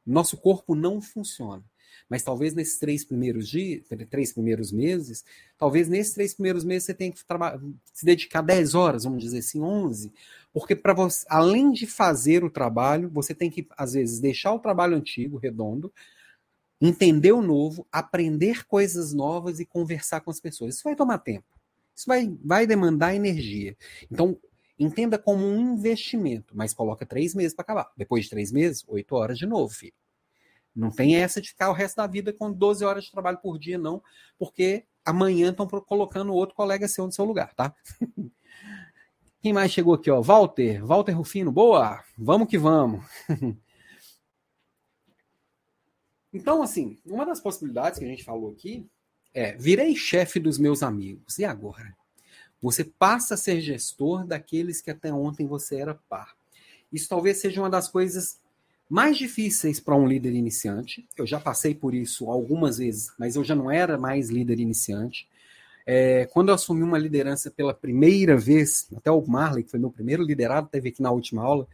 [0.06, 1.64] Nosso corpo não funciona.
[2.12, 5.25] Mas talvez nesses três primeiros dias, três primeiros meses,
[5.57, 9.62] talvez nesses três primeiros meses você tenha que se dedicar 10 horas, vamos dizer assim,
[9.62, 10.12] 11.
[10.53, 14.59] Porque para você, além de fazer o trabalho, você tem que, às vezes, deixar o
[14.59, 15.90] trabalho antigo, redondo,
[16.79, 20.75] entender o novo, aprender coisas novas e conversar com as pessoas.
[20.75, 21.46] Isso vai tomar tempo.
[21.96, 23.75] Isso vai, vai demandar energia.
[24.11, 24.38] Então,
[24.79, 27.90] entenda como um investimento, mas coloca três meses para acabar.
[27.96, 29.94] Depois de três meses, oito horas de novo, filho.
[30.74, 33.58] Não tem essa de ficar o resto da vida com 12 horas de trabalho por
[33.58, 34.02] dia, não,
[34.38, 37.74] porque amanhã estão colocando outro colega seu no seu lugar, tá?
[39.40, 40.22] Quem mais chegou aqui, ó?
[40.22, 42.02] Walter, Walter Rufino, boa!
[42.16, 43.04] Vamos que vamos!
[46.32, 48.88] então, assim, uma das possibilidades que a gente falou aqui
[49.35, 51.94] é: virei chefe dos meus amigos, e agora?
[52.61, 56.37] Você passa a ser gestor daqueles que até ontem você era par.
[56.92, 58.40] Isso talvez seja uma das coisas
[58.92, 61.09] mais difíceis para um líder iniciante.
[61.16, 65.26] Eu já passei por isso algumas vezes, mas eu já não era mais líder iniciante.
[65.87, 69.90] É, quando eu assumi uma liderança pela primeira vez, até o Marley, que foi meu
[69.90, 71.66] primeiro liderado, teve aqui na última aula,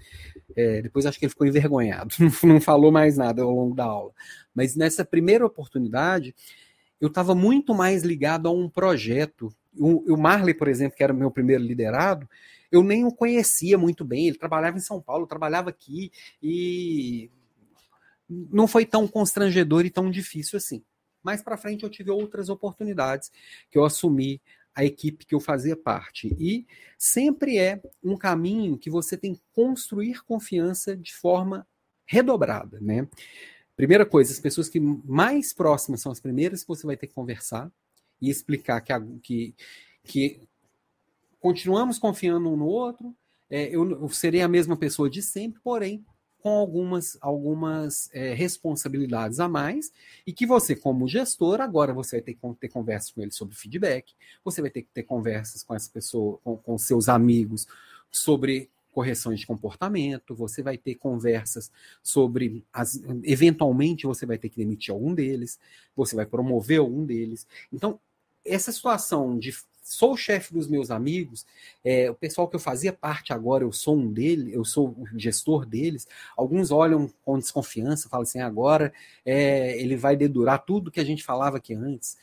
[0.55, 2.15] é, depois acho que ele ficou envergonhado,
[2.47, 4.13] não falou mais nada ao longo da aula.
[4.55, 6.33] Mas nessa primeira oportunidade,
[7.01, 9.53] eu estava muito mais ligado a um projeto.
[9.77, 12.29] O, o Marley, por exemplo, que era meu primeiro liderado,
[12.71, 14.29] eu nem o conhecia muito bem.
[14.29, 16.11] Ele trabalhava em São Paulo, trabalhava aqui
[16.43, 17.31] e
[18.29, 20.85] não foi tão constrangedor e tão difícil assim.
[21.23, 23.31] Mais para frente eu tive outras oportunidades
[23.71, 24.41] que eu assumi
[24.75, 26.35] a equipe que eu fazia parte.
[26.39, 31.67] E sempre é um caminho que você tem que construir confiança de forma
[32.07, 33.09] redobrada, né?
[33.77, 37.15] Primeira coisa, as pessoas que mais próximas são as primeiras que você vai ter que
[37.15, 37.71] conversar
[38.21, 39.55] e explicar que, que,
[40.05, 40.48] que
[41.41, 43.15] continuamos confiando um no outro,
[43.51, 46.05] é, eu, eu, serei a mesma pessoa de sempre, porém
[46.41, 49.91] com algumas, algumas é, responsabilidades a mais,
[50.27, 53.57] e que você, como gestor, agora você vai ter que ter conversas com ele sobre
[53.57, 57.67] feedback, você vai ter que ter conversas com essa pessoa, com, com seus amigos,
[58.11, 61.71] sobre correções de comportamento, você vai ter conversas
[62.03, 65.59] sobre as, eventualmente você vai ter que demitir algum deles,
[65.95, 67.47] você vai promover algum deles.
[67.73, 68.01] Então,
[68.45, 69.53] essa situação de
[69.89, 71.47] sou o chefe dos meus amigos,
[71.83, 75.19] é, o pessoal que eu fazia parte agora, eu sou um deles, eu sou o
[75.19, 76.07] gestor deles.
[76.37, 78.93] Alguns olham com desconfiança, falam assim, agora
[79.25, 82.19] é, ele vai dedurar tudo que a gente falava aqui antes.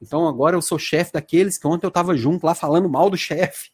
[0.00, 3.16] Então agora eu sou chefe daqueles que ontem eu estava junto lá falando mal do
[3.18, 3.70] chefe.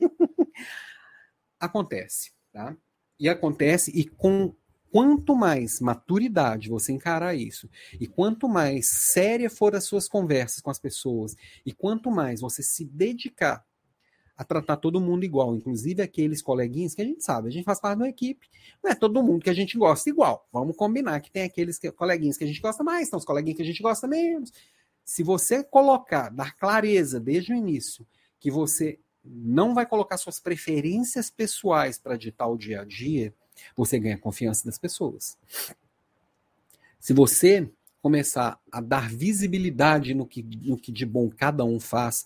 [1.60, 2.74] acontece, tá?
[3.20, 4.54] E acontece, e com
[4.90, 7.68] quanto mais maturidade você encarar isso,
[8.00, 12.62] e quanto mais séria for as suas conversas com as pessoas, e quanto mais você
[12.62, 13.64] se dedicar
[14.36, 17.80] a tratar todo mundo igual, inclusive aqueles coleguinhas que a gente sabe, a gente faz
[17.80, 18.48] parte de uma equipe,
[18.82, 20.48] não é todo mundo que a gente gosta igual.
[20.52, 23.56] Vamos combinar que tem aqueles que, coleguinhas que a gente gosta mais, tem os coleguinhas
[23.56, 24.52] que a gente gosta menos.
[25.04, 28.06] Se você colocar, dar clareza desde o início,
[28.38, 33.34] que você não vai colocar suas preferências pessoais para ditar o dia a dia,
[33.76, 35.36] você ganha confiança das pessoas.
[36.98, 42.24] Se você começar a dar visibilidade no que, no que de bom cada um faz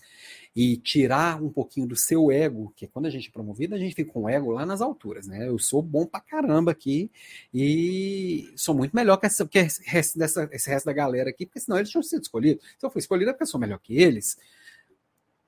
[0.55, 3.95] e tirar um pouquinho do seu ego, que quando a gente é promovido, a gente
[3.95, 5.49] fica com o ego lá nas alturas, né?
[5.49, 7.11] Eu sou bom pra caramba aqui
[7.55, 11.47] e sou muito melhor que, essa, que esse, resto dessa, esse resto da galera aqui,
[11.47, 12.62] porque senão eles tinham sido escolhidos.
[12.79, 14.37] Se eu for escolhido é porque eu sou melhor que eles.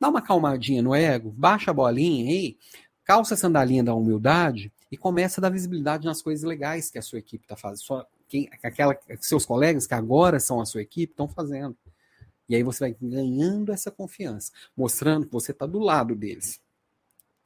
[0.00, 2.56] Dá uma calmadinha no ego, baixa a bolinha aí,
[3.04, 7.02] calça a sandalinha da humildade e começa a dar visibilidade nas coisas legais que a
[7.02, 7.84] sua equipe está fazendo.
[7.84, 11.76] Sua, quem, aquela, seus colegas que agora são a sua equipe estão fazendo.
[12.48, 16.60] E aí você vai ganhando essa confiança, mostrando que você está do lado deles.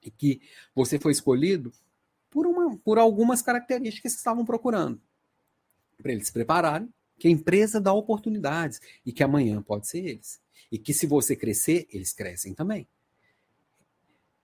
[0.05, 0.43] E que
[0.75, 1.73] você foi escolhido
[2.29, 5.01] por, uma, por algumas características que estavam procurando.
[5.97, 10.39] Para eles se prepararem que a empresa dá oportunidades e que amanhã pode ser eles.
[10.71, 12.87] E que se você crescer, eles crescem também.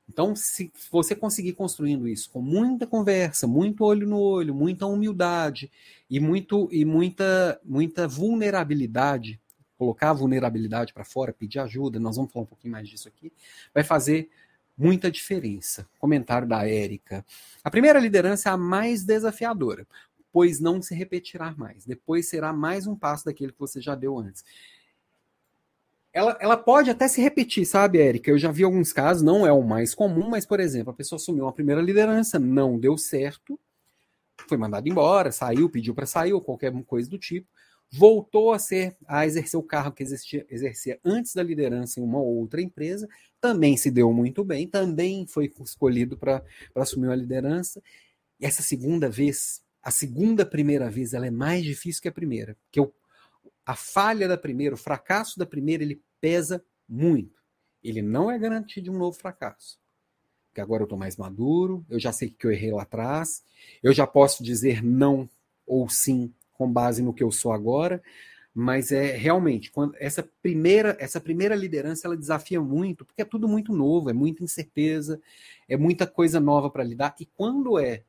[0.08, 5.70] Então, se você conseguir construindo isso com muita conversa, muito olho no olho, muita humildade
[6.10, 9.40] e, muito, e muita, muita vulnerabilidade,
[9.78, 13.32] colocar a vulnerabilidade para fora, pedir ajuda, nós vamos falar um pouquinho mais disso aqui,
[13.72, 14.28] vai fazer
[14.76, 15.88] muita diferença.
[15.98, 17.24] Comentário da Érica.
[17.62, 19.86] A primeira liderança é a mais desafiadora,
[20.30, 21.86] pois não se repetirá mais.
[21.86, 24.44] Depois será mais um passo daquele que você já deu antes
[26.14, 28.30] ela, ela pode até se repetir, sabe, Érica?
[28.30, 31.16] Eu já vi alguns casos, não é o mais comum, mas, por exemplo, a pessoa
[31.16, 33.58] assumiu uma primeira liderança, não deu certo,
[34.48, 37.48] foi mandado embora, saiu, pediu para sair, ou qualquer coisa do tipo,
[37.90, 42.20] voltou a ser a exercer o cargo que existia, exercia antes da liderança em uma
[42.20, 43.08] outra empresa,
[43.40, 46.44] também se deu muito bem, também foi escolhido para
[46.76, 47.82] assumir uma liderança.
[48.38, 52.56] E essa segunda vez, a segunda primeira vez, ela é mais difícil que a primeira,
[52.64, 52.92] porque o
[53.66, 57.42] a falha da primeira, o fracasso da primeira, ele pesa muito.
[57.82, 59.78] Ele não é garantia de um novo fracasso.
[60.48, 63.42] Porque agora eu estou mais maduro, eu já sei que eu errei lá atrás,
[63.82, 65.28] eu já posso dizer não
[65.66, 68.00] ou sim com base no que eu sou agora,
[68.54, 73.48] mas é realmente quando essa primeira essa primeira liderança ela desafia muito porque é tudo
[73.48, 75.20] muito novo é muita incerteza
[75.68, 78.04] é muita coisa nova para lidar e quando é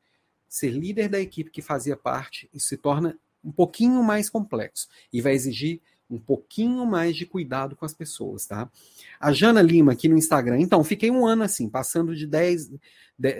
[0.48, 5.22] ser líder da equipe que fazia parte isso se torna um pouquinho mais complexo e
[5.22, 5.80] vai exigir
[6.10, 8.70] um pouquinho mais de cuidado com as pessoas, tá?
[9.18, 10.60] A Jana Lima aqui no Instagram.
[10.60, 12.70] Então, fiquei um ano assim, passando de 10,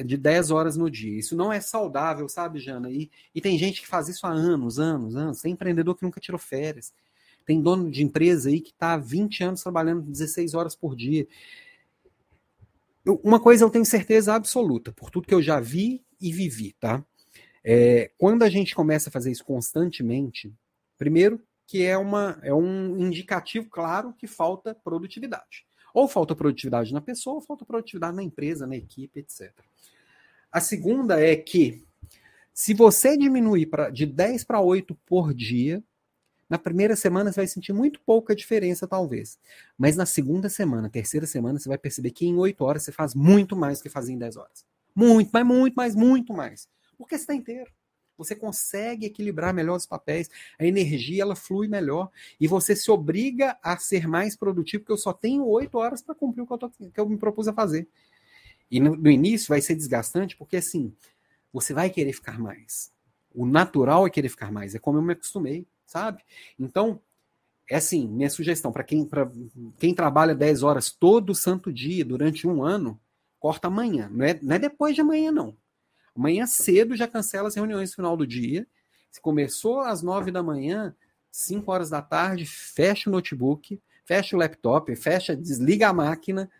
[0.04, 1.16] de 10 horas no dia.
[1.16, 2.90] Isso não é saudável, sabe, Jana?
[2.90, 5.40] E, e tem gente que faz isso há anos, anos, anos.
[5.40, 6.92] Tem empreendedor que nunca tirou férias.
[7.44, 11.26] Tem dono de empresa aí que está há 20 anos trabalhando 16 horas por dia.
[13.04, 16.74] Eu, uma coisa eu tenho certeza absoluta, por tudo que eu já vi e vivi,
[16.80, 17.04] tá?
[17.68, 20.54] É, quando a gente começa a fazer isso constantemente,
[20.96, 25.66] primeiro que é, uma, é um indicativo claro que falta produtividade.
[25.92, 29.52] Ou falta produtividade na pessoa, ou falta produtividade na empresa, na equipe, etc.
[30.52, 31.84] A segunda é que,
[32.54, 35.82] se você diminuir pra, de 10 para 8 por dia,
[36.48, 39.40] na primeira semana você vai sentir muito pouca diferença, talvez.
[39.76, 43.12] Mas na segunda semana, terceira semana, você vai perceber que em 8 horas você faz
[43.12, 44.64] muito mais do que fazia em 10 horas.
[44.94, 46.68] Muito, mas muito, mas muito mais.
[46.96, 47.70] Porque você está inteiro.
[48.16, 53.58] Você consegue equilibrar melhor os papéis, a energia ela flui melhor e você se obriga
[53.62, 56.58] a ser mais produtivo, porque eu só tenho oito horas para cumprir o que eu,
[56.58, 57.86] tô, que eu, me propus a fazer.
[58.70, 60.94] E no, no início vai ser desgastante, porque assim,
[61.52, 62.90] você vai querer ficar mais.
[63.34, 66.22] O natural é querer ficar mais, é como eu me acostumei, sabe?
[66.58, 67.00] Então,
[67.68, 69.08] é assim, minha sugestão para quem,
[69.78, 72.98] quem trabalha 10 horas todo santo dia durante um ano,
[73.38, 74.08] corta amanhã.
[74.10, 75.56] Não é, não é depois de amanhã, não.
[76.16, 78.66] Amanhã cedo já cancela as reuniões no final do dia.
[79.10, 80.94] Se começou às nove da manhã,
[81.30, 86.50] cinco horas da tarde, fecha o notebook, fecha o laptop, fecha, desliga a máquina,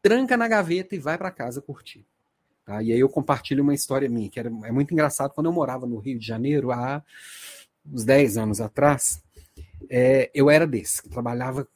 [0.00, 2.06] tranca na gaveta e vai para casa curtir.
[2.64, 2.82] Tá?
[2.82, 5.32] E aí eu compartilho uma história minha, que era, é muito engraçado.
[5.32, 7.02] Quando eu morava no Rio de Janeiro, há
[7.84, 9.22] uns 10 anos atrás,
[9.88, 11.66] é, eu era desse, trabalhava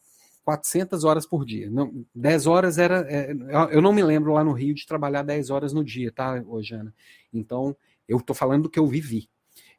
[0.44, 1.70] 400 horas por dia.
[1.70, 3.06] Não, 10 horas era.
[3.08, 3.32] É,
[3.70, 6.94] eu não me lembro lá no Rio de trabalhar 10 horas no dia, tá, Jana?
[7.32, 7.76] Então,
[8.08, 9.28] eu estou falando do que eu vivi.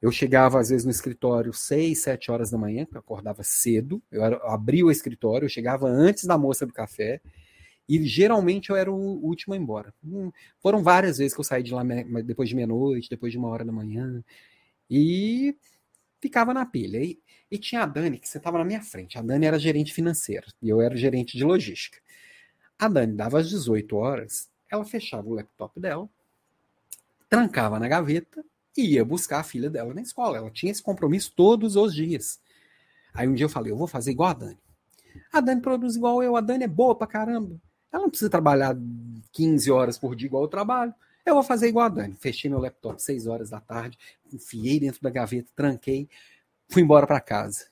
[0.02, 4.24] Eu chegava, às vezes, no escritório 6, 7 horas da manhã, eu acordava cedo, eu,
[4.24, 7.22] era, eu abria o escritório, eu chegava antes da moça do café,
[7.88, 9.94] e geralmente eu era o último a ir embora.
[10.04, 11.84] Hum, foram várias vezes que eu saí de lá
[12.26, 14.24] depois de meia-noite, depois de uma hora da manhã,
[14.90, 15.56] e
[16.20, 17.04] ficava na pilha.
[17.04, 17.20] E,
[17.52, 19.20] e tinha a Dani, que você estava na minha frente.
[19.20, 22.00] A Dani era gerente financeira e eu era gerente de logística.
[22.80, 26.10] A Dani dava às 18 horas, ela fechava o laptop dela,
[27.30, 28.44] trancava na gaveta
[28.76, 30.38] e ia buscar a filha dela na escola.
[30.38, 32.40] Ela tinha esse compromisso todos os dias.
[33.14, 34.60] Aí um dia eu falei, eu vou fazer igual a Dani.
[35.34, 37.60] A Dani produz igual eu, a Dani é boa pra caramba.
[37.92, 38.78] Ela não precisa trabalhar
[39.34, 40.96] 15 horas por dia igual eu trabalho.
[41.26, 42.16] Eu vou fazer igual a Dani.
[42.18, 43.98] Fechei meu laptop 6 horas da tarde,
[44.32, 46.10] enfiei dentro da gaveta, tranquei,
[46.72, 47.70] fui embora para casa.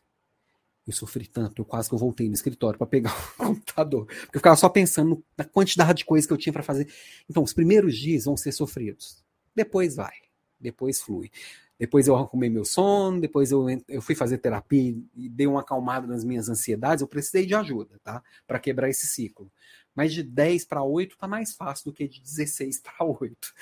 [0.86, 4.06] Eu sofri tanto, eu quase que eu voltei no escritório para pegar o computador.
[4.06, 6.92] Porque eu ficava só pensando na quantidade de coisas que eu tinha para fazer.
[7.30, 9.24] Então, os primeiros dias vão ser sofridos.
[9.56, 10.14] Depois vai.
[10.60, 11.32] Depois flui.
[11.80, 16.06] Depois eu arrumei meu sono, depois eu, eu fui fazer terapia e dei uma acalmada
[16.06, 17.02] nas minhas ansiedades.
[17.02, 18.22] Eu precisei de ajuda, tá?
[18.46, 19.50] Para quebrar esse ciclo.
[19.96, 23.54] Mas de 10 para 8 tá mais fácil do que de 16 para 8.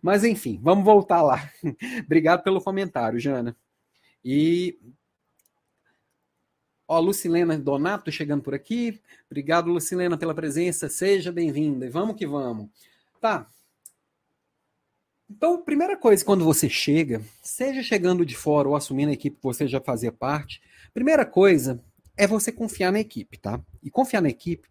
[0.00, 1.50] Mas enfim, vamos voltar lá.
[2.04, 3.56] Obrigado pelo comentário, Jana.
[4.28, 4.76] E
[6.88, 9.00] Ó, Lucilena Donato chegando por aqui.
[9.30, 10.88] Obrigado, Lucilena, pela presença.
[10.88, 11.86] Seja bem-vinda.
[11.86, 12.68] E vamos que vamos.
[13.20, 13.48] Tá.
[15.30, 19.42] Então, primeira coisa, quando você chega, seja chegando de fora ou assumindo a equipe que
[19.42, 20.60] você já fazia parte,
[20.92, 21.80] primeira coisa
[22.16, 23.60] é você confiar na equipe, tá?
[23.80, 24.68] E confiar na equipe,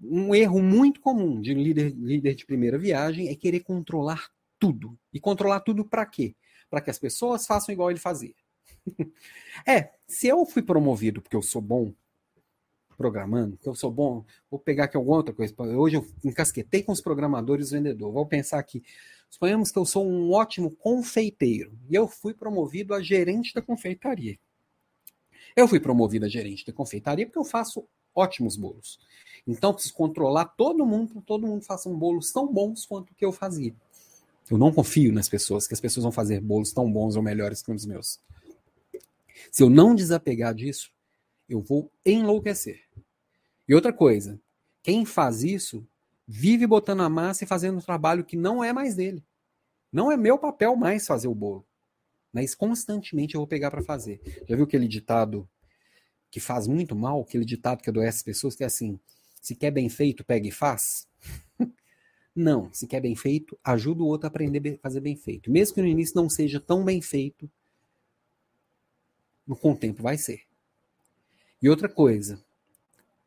[0.00, 4.98] um erro muito comum de líder, líder de primeira viagem é querer controlar tudo.
[5.12, 6.34] E controlar tudo para quê?
[6.70, 8.34] Para que as pessoas façam igual ele fazia.
[9.66, 11.92] É, se eu fui promovido porque eu sou bom
[12.96, 15.54] programando, que eu sou bom, vou pegar aqui alguma outra coisa.
[15.76, 18.12] Hoje eu encasquetei com os programadores vendedor.
[18.12, 18.82] Vou pensar aqui.
[19.28, 24.38] Suponhamos que eu sou um ótimo confeiteiro e eu fui promovido a gerente da confeitaria.
[25.56, 27.84] Eu fui promovido a gerente da confeitaria porque eu faço
[28.14, 28.98] ótimos bolos.
[29.46, 33.14] Então preciso controlar todo mundo para todo mundo faça um bolos tão bons quanto o
[33.14, 33.74] que eu fazia.
[34.50, 37.62] Eu não confio nas pessoas, que as pessoas vão fazer bolos tão bons ou melhores
[37.62, 38.20] que os meus.
[39.50, 40.90] Se eu não desapegar disso,
[41.48, 42.82] eu vou enlouquecer.
[43.68, 44.40] E outra coisa,
[44.82, 45.86] quem faz isso
[46.26, 49.24] vive botando a massa e fazendo um trabalho que não é mais dele.
[49.92, 51.66] Não é meu papel mais fazer o bolo.
[52.32, 54.20] Mas constantemente eu vou pegar para fazer.
[54.48, 55.48] Já viu aquele ditado
[56.30, 58.98] que faz muito mal, aquele ditado que adoece as pessoas, que é assim:
[59.40, 61.06] se quer bem feito, pega e faz?
[62.34, 65.50] não, se quer bem feito, ajuda o outro a aprender a fazer bem feito.
[65.50, 67.48] Mesmo que no início não seja tão bem feito,
[69.60, 70.42] com o tempo vai ser.
[71.60, 72.42] E outra coisa,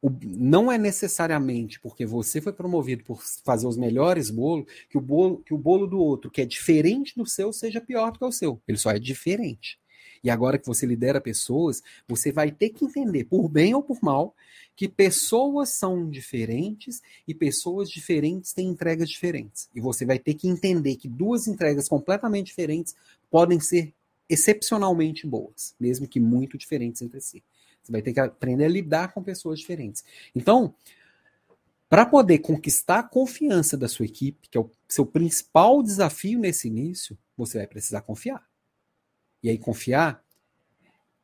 [0.02, 5.02] o, não é necessariamente porque você foi promovido por fazer os melhores bolos que o
[5.02, 8.26] bolo que o bolo do outro, que é diferente do seu, seja pior do que
[8.26, 8.62] o seu.
[8.68, 9.80] Ele só é diferente.
[10.24, 14.00] E agora que você lidera pessoas, você vai ter que entender, por bem ou por
[14.02, 14.36] mal,
[14.76, 19.70] que pessoas são diferentes e pessoas diferentes têm entregas diferentes.
[19.74, 22.96] E você vai ter que entender que duas entregas completamente diferentes
[23.30, 23.94] podem ser
[24.30, 27.44] excepcionalmente boas, mesmo que muito diferentes entre si.
[27.82, 30.04] Você vai ter que aprender a lidar com pessoas diferentes.
[30.36, 30.76] Então,
[31.90, 36.68] para poder conquistar a confiança da sua equipe, que é o seu principal desafio nesse
[36.68, 38.46] início, você vai precisar confiar.
[39.42, 40.22] E aí, confiar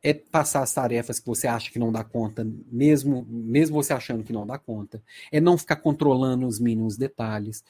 [0.02, 4.24] é passar as tarefas que você acha que não dá conta, mesmo, mesmo você achando
[4.24, 5.02] que não dá conta.
[5.32, 7.64] É não ficar controlando os mínimos detalhes.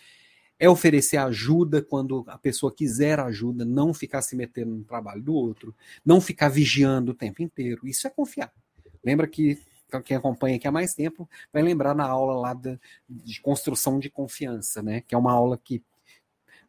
[0.60, 5.34] É oferecer ajuda quando a pessoa quiser ajuda, não ficar se metendo no trabalho do
[5.34, 5.76] outro,
[6.06, 7.88] não ficar vigiando o tempo inteiro.
[7.88, 8.52] Isso é confiar.
[9.04, 9.60] Lembra que
[10.04, 14.10] quem acompanha aqui há mais tempo vai lembrar na aula lá de, de construção de
[14.10, 15.02] confiança, né?
[15.02, 15.84] Que é uma aula que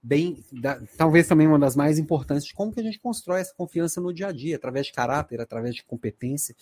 [0.04, 3.54] bem, da, talvez também uma das mais importantes de como que a gente constrói essa
[3.54, 6.54] confiança no dia a dia, através de caráter, através de competência.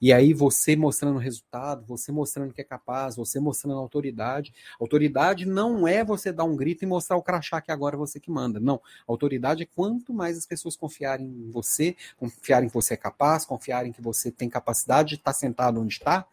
[0.00, 4.52] E aí você mostrando resultado, você mostrando que é capaz, você mostrando autoridade.
[4.80, 8.18] Autoridade não é você dar um grito e mostrar o crachá que agora é você
[8.18, 8.58] que manda.
[8.58, 8.80] Não.
[9.06, 13.92] Autoridade é quanto mais as pessoas confiarem em você, confiarem que você é capaz, confiarem
[13.92, 16.26] que você tem capacidade de estar sentado onde está,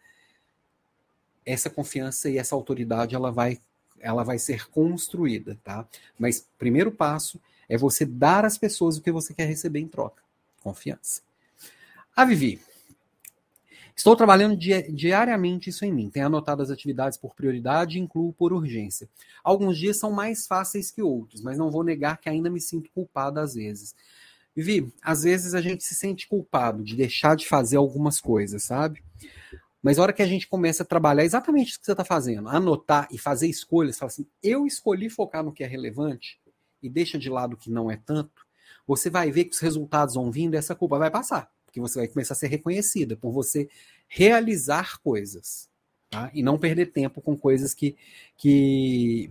[1.44, 3.60] essa confiança e essa autoridade ela vai
[4.00, 5.86] ela vai ser construída, tá?
[6.18, 10.22] Mas primeiro passo é você dar às pessoas o que você quer receber em troca.
[10.62, 11.22] Confiança.
[12.14, 12.60] A Vivi.
[13.94, 16.10] Estou trabalhando di diariamente isso em mim.
[16.10, 19.08] Tenho anotado as atividades por prioridade e incluo por urgência.
[19.42, 22.90] Alguns dias são mais fáceis que outros, mas não vou negar que ainda me sinto
[22.90, 23.94] culpada às vezes.
[24.54, 29.02] Vivi, às vezes a gente se sente culpado de deixar de fazer algumas coisas, sabe?
[29.86, 32.48] Mas a hora que a gente começa a trabalhar exatamente isso que você está fazendo,
[32.48, 36.40] anotar e fazer escolhas, fala assim, eu escolhi focar no que é relevante
[36.82, 38.44] e deixa de lado o que não é tanto,
[38.84, 41.48] você vai ver que os resultados vão vindo e essa culpa vai passar.
[41.64, 43.68] Porque você vai começar a ser reconhecida por você
[44.08, 45.68] realizar coisas.
[46.10, 46.32] Tá?
[46.34, 47.96] E não perder tempo com coisas que,
[48.36, 49.30] que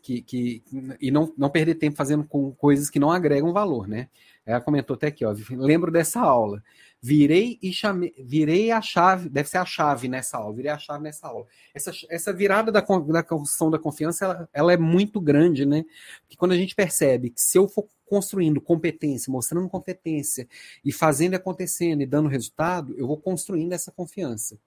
[0.00, 0.62] que, que,
[0.98, 4.08] e não, não perder tempo fazendo com coisas que não agregam valor, né?
[4.48, 6.64] Ela comentou até aqui, ó, lembro dessa aula.
[7.02, 11.04] Virei e chamei, virei a chave, deve ser a chave nessa aula, virei a chave
[11.04, 11.46] nessa aula.
[11.74, 15.84] Essa, essa virada da, da construção da confiança, ela, ela é muito grande, né?
[16.22, 20.48] Porque quando a gente percebe que se eu for construindo competência, mostrando competência
[20.82, 24.58] e fazendo acontecendo e dando resultado, eu vou construindo essa confiança.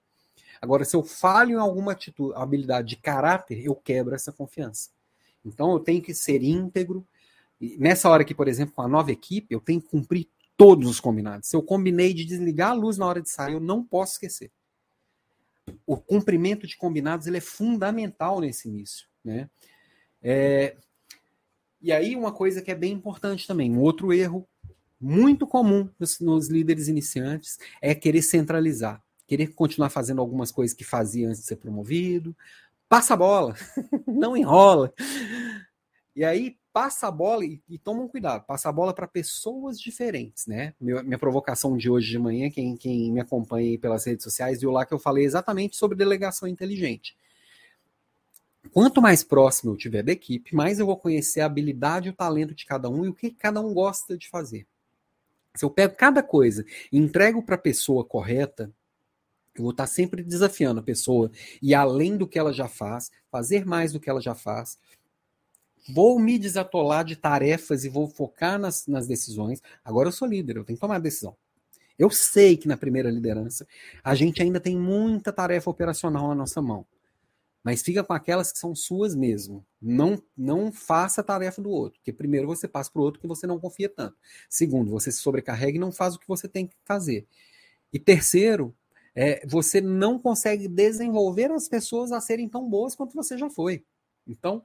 [0.60, 4.90] Agora, se eu falho em alguma atitude, habilidade de caráter, eu quebro essa confiança.
[5.44, 7.04] Então eu tenho que ser íntegro.
[7.78, 10.98] Nessa hora aqui, por exemplo, com a nova equipe, eu tenho que cumprir todos os
[10.98, 11.48] combinados.
[11.48, 14.50] Se eu combinei de desligar a luz na hora de sair, eu não posso esquecer.
[15.86, 19.06] O cumprimento de combinados ele é fundamental nesse início.
[19.24, 19.48] Né?
[20.20, 20.76] É...
[21.80, 24.46] E aí, uma coisa que é bem importante também, um outro erro
[25.00, 30.84] muito comum nos, nos líderes iniciantes é querer centralizar, querer continuar fazendo algumas coisas que
[30.84, 32.36] fazia antes de ser promovido,
[32.88, 33.56] passa a bola,
[34.06, 34.92] não enrola.
[36.14, 39.78] E aí passa a bola e, e toma um cuidado, passa a bola para pessoas
[39.78, 40.74] diferentes, né?
[40.80, 44.70] Minha, minha, provocação de hoje de manhã, quem, quem me acompanha pelas redes sociais, viu
[44.70, 47.16] lá que eu falei exatamente sobre delegação inteligente.
[48.72, 52.14] Quanto mais próximo eu tiver da equipe, mais eu vou conhecer a habilidade e o
[52.14, 54.66] talento de cada um e o que cada um gosta de fazer.
[55.54, 58.72] Se eu pego cada coisa e entrego para a pessoa correta,
[59.54, 63.66] eu vou estar sempre desafiando a pessoa e além do que ela já faz, fazer
[63.66, 64.78] mais do que ela já faz.
[65.88, 69.60] Vou me desatolar de tarefas e vou focar nas, nas decisões.
[69.84, 71.36] Agora eu sou líder, eu tenho que tomar a decisão.
[71.98, 73.66] Eu sei que na primeira liderança
[74.02, 76.86] a gente ainda tem muita tarefa operacional na nossa mão.
[77.64, 79.64] Mas fica com aquelas que são suas mesmo.
[79.80, 82.00] Não, não faça a tarefa do outro.
[82.00, 84.16] Porque primeiro você passa para o outro que você não confia tanto.
[84.48, 87.24] Segundo, você se sobrecarrega e não faz o que você tem que fazer.
[87.92, 88.74] E terceiro,
[89.14, 93.84] é, você não consegue desenvolver as pessoas a serem tão boas quanto você já foi.
[94.26, 94.62] Então,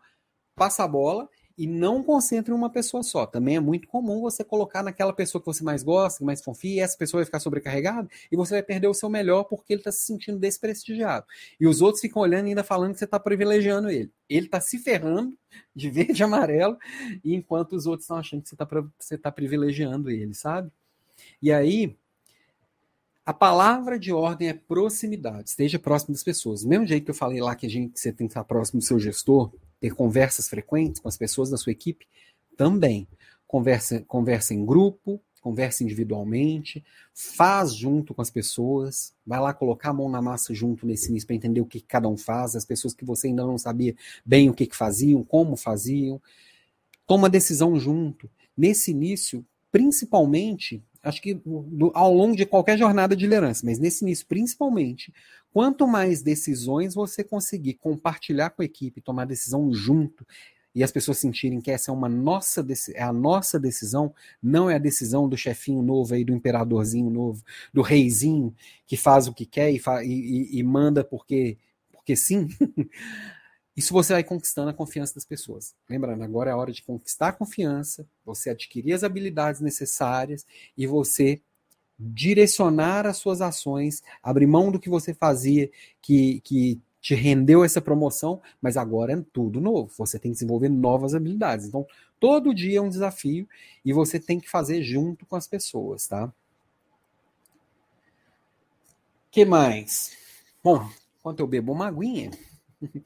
[0.58, 3.26] passa a bola e não concentre em uma pessoa só.
[3.26, 6.76] Também é muito comum você colocar naquela pessoa que você mais gosta, que mais confia,
[6.76, 9.82] e essa pessoa vai ficar sobrecarregada e você vai perder o seu melhor porque ele
[9.82, 11.26] está se sentindo desprestigiado.
[11.60, 14.12] E os outros ficam olhando e ainda falando que você está privilegiando ele.
[14.30, 15.36] Ele está se ferrando
[15.76, 16.78] de verde e amarelo,
[17.24, 18.56] enquanto os outros estão achando que você
[19.16, 20.72] está tá privilegiando ele, sabe?
[21.42, 21.98] E aí,
[23.26, 25.50] a palavra de ordem é proximidade.
[25.50, 26.62] Esteja próximo das pessoas.
[26.62, 28.80] Do mesmo jeito que eu falei lá que a gente, você tem que estar próximo
[28.80, 32.08] do seu gestor, ter conversas frequentes com as pessoas da sua equipe?
[32.56, 33.08] Também.
[33.48, 39.94] Conversa, conversa em grupo, conversa individualmente, faz junto com as pessoas, vai lá colocar a
[39.94, 42.94] mão na massa junto nesse início para entender o que cada um faz, as pessoas
[42.94, 46.22] que você ainda não sabia bem o que, que faziam, como faziam.
[47.06, 48.30] Toma decisão junto.
[48.58, 51.42] Nesse início, principalmente, acho que
[51.94, 55.14] ao longo de qualquer jornada de liderança, mas nesse início principalmente,
[55.52, 60.26] quanto mais decisões você conseguir compartilhar com a equipe, tomar decisão junto,
[60.76, 64.76] e as pessoas sentirem que essa é uma nossa é a nossa decisão, não é
[64.76, 67.44] a decisão do chefinho novo aí, do imperadorzinho novo,
[67.74, 68.54] do reizinho
[68.86, 71.58] que faz o que quer e, e, e manda porque,
[71.92, 72.48] porque sim.
[73.78, 75.76] Isso você vai conquistando a confiança das pessoas.
[75.88, 80.88] Lembrando, agora é a hora de conquistar a confiança, você adquirir as habilidades necessárias e
[80.88, 81.40] você
[82.00, 85.70] direcionar as suas ações, abrir mão do que você fazia
[86.02, 89.92] que, que te rendeu essa promoção, mas agora é tudo novo.
[89.98, 91.68] Você tem que desenvolver novas habilidades.
[91.68, 91.86] Então,
[92.20, 93.48] todo dia é um desafio
[93.86, 96.34] e você tem que fazer junto com as pessoas, tá?
[99.38, 100.18] que mais?
[100.64, 102.32] Bom, enquanto eu bebo uma aguinha,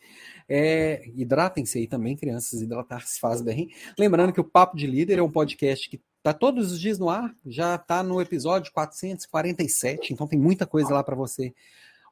[0.54, 3.70] é, hidratem-se aí também, crianças, hidratar-se faz bem.
[3.98, 7.10] Lembrando que o Papo de Líder é um podcast que está todos os dias no
[7.10, 11.54] ar, já está no episódio 447, então tem muita coisa lá para você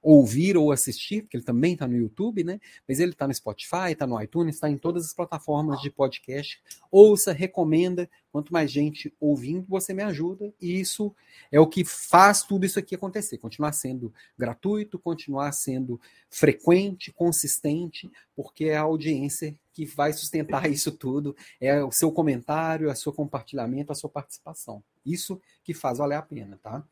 [0.01, 2.59] ouvir ou assistir, porque ele também está no YouTube, né?
[2.87, 6.61] Mas ele está no Spotify, está no iTunes, está em todas as plataformas de podcast.
[6.91, 8.09] Ouça, recomenda.
[8.31, 10.53] Quanto mais gente ouvindo, você me ajuda.
[10.61, 11.13] E isso
[11.51, 13.37] é o que faz tudo isso aqui acontecer.
[13.37, 20.91] Continuar sendo gratuito, continuar sendo frequente, consistente, porque é a audiência que vai sustentar isso
[20.91, 21.35] tudo.
[21.59, 24.83] É o seu comentário, é o seu compartilhamento, a sua participação.
[25.05, 26.85] Isso que faz valer a pena, tá?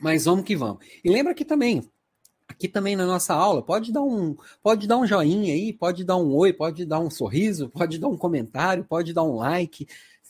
[0.00, 0.84] Mas vamos que vamos.
[1.04, 1.88] E lembra que também,
[2.48, 6.16] aqui também na nossa aula, pode dar um, pode dar um joinha aí, pode dar
[6.16, 9.86] um oi, pode dar um sorriso, pode dar um comentário, pode dar um like.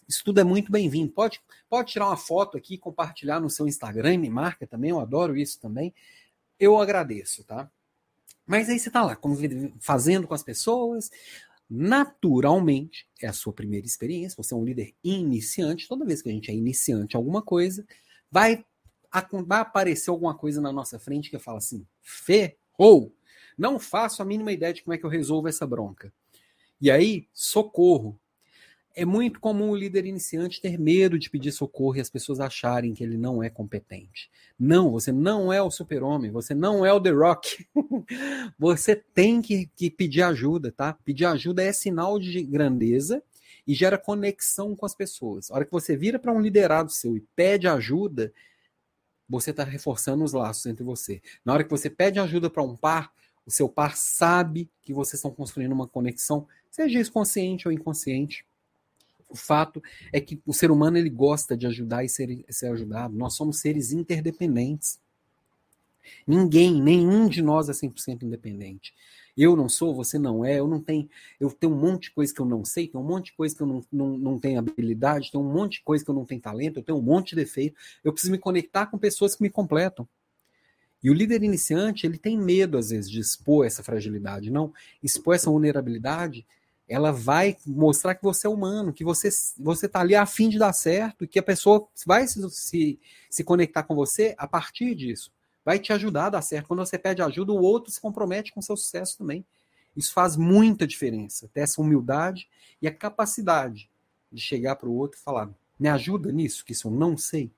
[0.08, 1.12] Isso tudo é muito bem-vindo.
[1.12, 5.36] Pode, pode tirar uma foto aqui, compartilhar no seu Instagram, me marca também, eu adoro
[5.36, 5.94] isso também.
[6.58, 7.70] Eu agradeço, tá?
[8.44, 9.16] Mas aí você está lá,
[9.78, 11.08] fazendo com as pessoas,
[11.70, 16.32] naturalmente, é a sua primeira experiência, você é um líder iniciante, toda vez que a
[16.32, 17.86] gente é iniciante em alguma coisa,
[18.28, 18.64] vai
[19.46, 23.14] vai aparecer alguma coisa na nossa frente que eu falo assim, ferrou,
[23.56, 26.12] não faço a mínima ideia de como é que eu resolvo essa bronca.
[26.80, 28.18] E aí, socorro.
[28.92, 32.92] É muito comum o líder iniciante ter medo de pedir socorro e as pessoas acharem
[32.92, 34.28] que ele não é competente.
[34.58, 37.66] Não, você não é o super-homem, você não é o The Rock.
[38.58, 40.94] você tem que, que pedir ajuda, tá?
[41.04, 43.22] Pedir ajuda é sinal de grandeza
[43.66, 45.50] e gera conexão com as pessoas.
[45.50, 48.32] A hora que você vira para um liderado seu e pede ajuda,
[49.30, 51.22] você está reforçando os laços entre você.
[51.44, 53.12] Na hora que você pede ajuda para um par,
[53.46, 58.44] o seu par sabe que vocês estão construindo uma conexão, seja isso consciente ou inconsciente.
[59.28, 59.80] O fato
[60.12, 63.16] é que o ser humano ele gosta de ajudar e ser, ser ajudado.
[63.16, 64.98] Nós somos seres interdependentes.
[66.26, 68.92] Ninguém, nenhum de nós é 100% independente.
[69.36, 71.08] Eu não sou, você não é, eu não tenho,
[71.38, 73.56] eu tenho um monte de coisa que eu não sei, tem um monte de coisa
[73.56, 76.24] que eu não, não, não tenho habilidade, tem um monte de coisa que eu não
[76.24, 77.76] tenho talento, eu tenho um monte de defeito.
[78.02, 80.08] Eu preciso me conectar com pessoas que me completam.
[81.02, 84.50] E o líder iniciante, ele tem medo, às vezes, de expor essa fragilidade.
[84.50, 84.72] Não,
[85.02, 86.46] expor essa vulnerabilidade,
[86.86, 90.58] ela vai mostrar que você é humano, que você você está ali a fim de
[90.58, 93.00] dar certo, e que a pessoa vai se, se,
[93.30, 95.32] se conectar com você a partir disso.
[95.64, 96.68] Vai te ajudar a dar certo.
[96.68, 99.44] Quando você pede ajuda, o outro se compromete com o seu sucesso também.
[99.96, 101.48] Isso faz muita diferença.
[101.52, 102.48] Ter essa humildade
[102.80, 103.90] e a capacidade
[104.32, 107.50] de chegar para o outro e falar: me ajuda nisso, que isso eu não sei.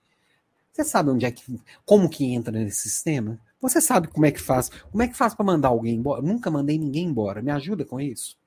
[0.72, 1.61] Você sabe onde é que.
[1.84, 3.38] como que entra nesse sistema?
[3.61, 4.68] Você sabe como é que faz?
[4.68, 6.22] Como é que faz para mandar alguém embora?
[6.22, 7.42] Nunca mandei ninguém embora.
[7.42, 8.38] Me ajuda com isso?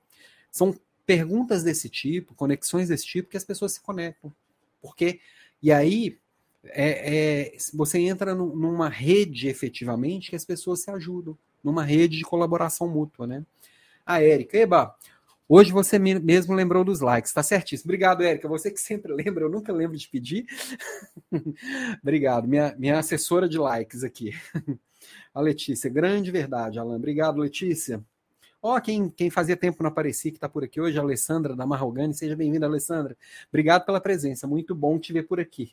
[0.50, 0.74] São
[1.06, 4.32] perguntas desse tipo, conexões desse tipo que as pessoas se conectam.
[4.82, 5.20] Porque.
[5.62, 6.18] E aí.
[6.68, 12.24] É, é, você entra numa rede efetivamente que as pessoas se ajudam, numa rede de
[12.24, 13.44] colaboração mútua, né?
[14.04, 14.96] A Érica, eba,
[15.48, 17.86] Hoje você mesmo lembrou dos likes, tá certíssimo.
[17.86, 18.48] Obrigado, Érica.
[18.48, 20.44] Você que sempre lembra, eu nunca lembro de pedir.
[22.02, 24.32] Obrigado, minha, minha assessora de likes aqui.
[25.32, 26.96] A Letícia, grande verdade, Alan.
[26.96, 28.02] Obrigado, Letícia.
[28.60, 31.54] Ó, oh, quem, quem fazia tempo não aparecia, que está por aqui hoje, a Alessandra
[31.54, 32.12] da Marrogani.
[32.12, 33.16] Seja bem-vinda, Alessandra.
[33.48, 35.72] Obrigado pela presença, muito bom te ver por aqui.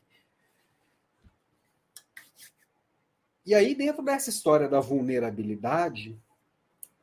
[3.45, 6.17] E aí, dentro dessa história da vulnerabilidade,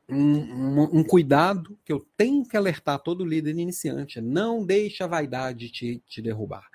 [0.09, 5.07] um, um, um, cuidado que eu tenho que alertar todo líder iniciante: não deixe a
[5.07, 6.69] vaidade te, te derrubar.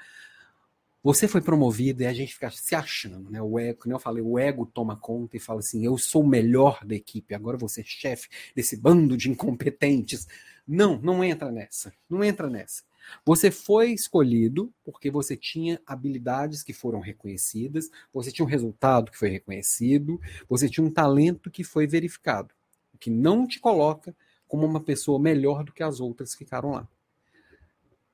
[1.03, 3.39] Você foi promovido e a gente fica se achando, né?
[3.41, 6.28] O ego, como eu falei, o ego toma conta e fala assim: eu sou o
[6.28, 10.28] melhor da equipe, agora você é chefe desse bando de incompetentes.
[10.68, 11.93] Não, não entra nessa.
[12.09, 12.84] Não entra nessa.
[13.26, 19.18] Você foi escolhido porque você tinha habilidades que foram reconhecidas, você tinha um resultado que
[19.18, 22.53] foi reconhecido, você tinha um talento que foi verificado
[22.95, 24.16] o que não te coloca
[24.47, 26.88] como uma pessoa melhor do que as outras que ficaram lá.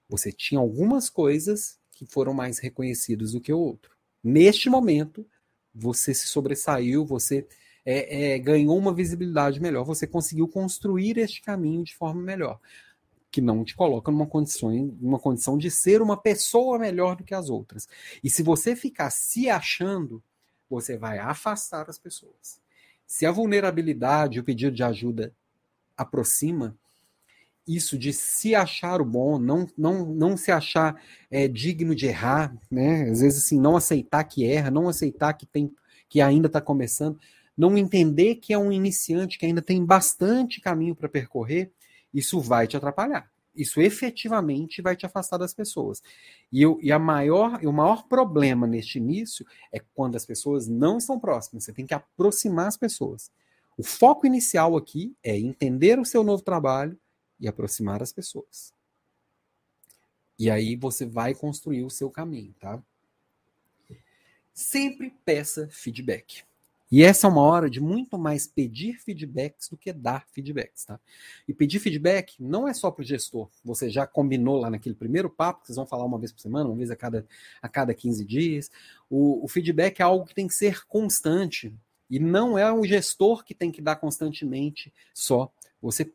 [0.10, 3.92] Você tinha algumas coisas que foram mais reconhecidas do que o outro.
[4.24, 5.26] Neste momento,
[5.74, 7.48] você se sobressaiu, você
[7.86, 12.60] é, é, ganhou uma visibilidade melhor, você conseguiu construir este caminho de forma melhor,
[13.32, 14.70] que não te coloca numa condição,
[15.00, 17.88] numa condição de ser uma pessoa melhor do que as outras.
[18.24, 20.22] E se você ficar se achando,
[20.70, 22.60] você vai afastar as pessoas.
[23.08, 25.34] Se a vulnerabilidade, o pedido de ajuda
[25.98, 26.76] aproxima,
[27.68, 32.56] isso de se achar o bom, não, não, não se achar é, digno de errar,
[32.70, 33.10] né?
[33.10, 35.72] Às vezes assim, não aceitar que erra, não aceitar que tem
[36.10, 37.18] que ainda está começando,
[37.56, 41.72] não entender que é um iniciante que ainda tem bastante caminho para percorrer,
[42.14, 46.02] isso vai te atrapalhar isso efetivamente vai te afastar das pessoas.
[46.52, 50.98] E, eu, e a maior, o maior problema neste início é quando as pessoas não
[50.98, 51.66] estão próximas.
[51.66, 53.32] Você tem que aproximar as pessoas.
[53.78, 56.98] O foco inicial aqui é entender o seu novo trabalho
[57.40, 58.74] e aproximar as pessoas.
[60.38, 62.82] E aí você vai construir o seu caminho, tá?
[64.54, 66.44] Sempre peça feedback.
[66.92, 71.00] E essa é uma hora de muito mais pedir feedbacks do que dar feedbacks, tá?
[71.48, 73.50] E pedir feedback não é só para o gestor.
[73.64, 76.70] Você já combinou lá naquele primeiro papo, que vocês vão falar uma vez por semana,
[76.70, 77.26] uma vez a cada,
[77.62, 78.70] a cada 15 dias.
[79.10, 81.74] O, o feedback é algo que tem que ser constante.
[82.10, 85.50] E não é o gestor que tem que dar constantemente só.
[85.82, 86.12] Você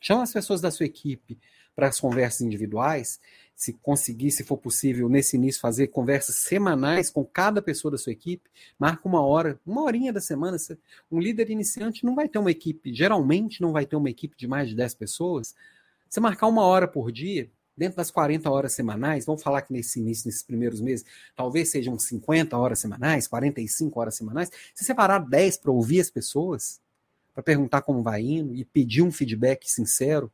[0.00, 1.38] chama as pessoas da sua equipe
[1.76, 3.20] para as conversas individuais
[3.60, 8.10] se conseguir, se for possível, nesse início, fazer conversas semanais com cada pessoa da sua
[8.10, 8.48] equipe,
[8.78, 10.56] marca uma hora, uma horinha da semana.
[11.12, 14.48] Um líder iniciante não vai ter uma equipe, geralmente não vai ter uma equipe de
[14.48, 15.54] mais de 10 pessoas.
[16.08, 20.00] Você marcar uma hora por dia, dentro das 40 horas semanais, vamos falar que nesse
[20.00, 21.04] início, nesses primeiros meses,
[21.36, 24.50] talvez sejam 50 horas semanais, 45 horas semanais.
[24.74, 26.80] Se separar 10 para ouvir as pessoas,
[27.34, 30.32] para perguntar como vai indo e pedir um feedback sincero,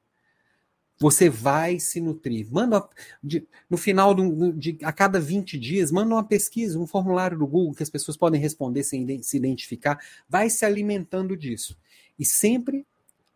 [0.98, 2.50] você vai se nutrir.
[2.50, 2.88] Manda
[3.22, 7.74] de, no final de a cada 20 dias, manda uma pesquisa, um formulário do Google
[7.74, 9.98] que as pessoas podem responder sem se identificar.
[10.28, 11.76] Vai se alimentando disso.
[12.18, 12.86] E sempre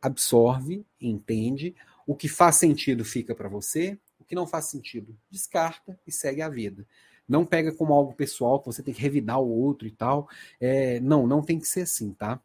[0.01, 1.75] absorve, entende.
[2.07, 6.43] O que faz sentido fica para você, o que não faz sentido, descarta e segue
[6.43, 6.87] a vida.
[7.29, 10.29] Não pega como algo pessoal que você tem que revidar o outro e tal.
[10.61, 12.41] É, não, não tem que ser assim, tá?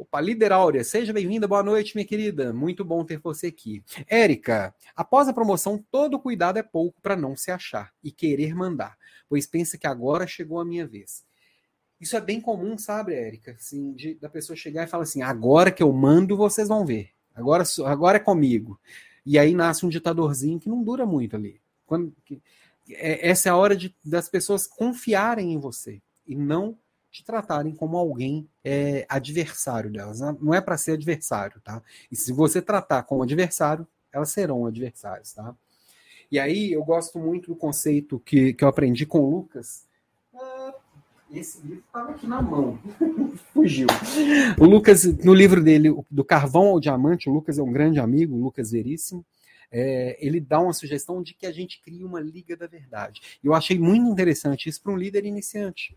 [0.00, 2.54] Opa, Líder Áurea, seja bem-vinda, boa noite, minha querida.
[2.54, 3.84] Muito bom ter você aqui.
[4.06, 8.96] Érica, após a promoção, todo cuidado é pouco para não se achar e querer mandar,
[9.28, 11.22] pois pensa que agora chegou a minha vez.
[12.00, 13.52] Isso é bem comum, sabe, Érica?
[13.52, 17.10] Assim, da pessoa chegar e falar assim: agora que eu mando, vocês vão ver.
[17.34, 18.80] Agora, agora é comigo.
[19.26, 21.60] E aí nasce um ditadorzinho que não dura muito ali.
[21.84, 22.40] Quando, que,
[22.88, 26.78] é, essa é a hora de, das pessoas confiarem em você e não
[27.10, 30.20] te tratarem como alguém é, adversário delas.
[30.20, 31.82] Não é para ser adversário, tá?
[32.10, 35.54] E se você tratar como adversário, elas serão adversários, tá?
[36.30, 39.86] E aí eu gosto muito do conceito que, que eu aprendi com o Lucas.
[40.32, 40.74] Ah,
[41.32, 42.78] esse livro estava aqui na mão,
[43.52, 43.88] fugiu.
[44.58, 48.36] O Lucas, no livro dele, do Carvão ao Diamante, o Lucas é um grande amigo,
[48.36, 49.26] o Lucas Veríssimo.
[49.72, 53.20] É, ele dá uma sugestão de que a gente crie uma liga da verdade.
[53.42, 55.96] Eu achei muito interessante isso para um líder iniciante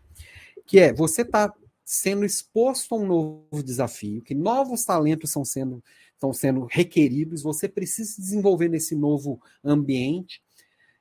[0.64, 1.52] que é você está
[1.84, 5.84] sendo exposto a um novo desafio, que novos talentos estão sendo,
[6.14, 10.42] estão sendo requeridos, você precisa se desenvolver nesse novo ambiente.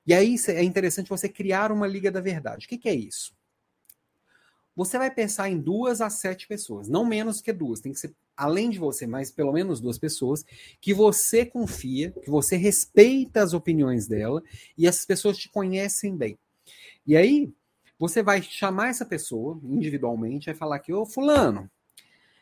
[0.06, 2.66] E aí é interessante você criar uma liga da verdade.
[2.66, 3.34] O que, que é isso?
[4.76, 8.14] Você vai pensar em duas a sete pessoas, não menos que duas, tem que ser
[8.36, 10.44] além de você, mais pelo menos duas pessoas,
[10.82, 14.44] que você confia, que você respeita as opiniões dela
[14.76, 16.38] e essas pessoas te conhecem bem.
[17.06, 17.54] E aí,
[17.98, 21.70] você vai chamar essa pessoa individualmente, vai falar que, ô fulano,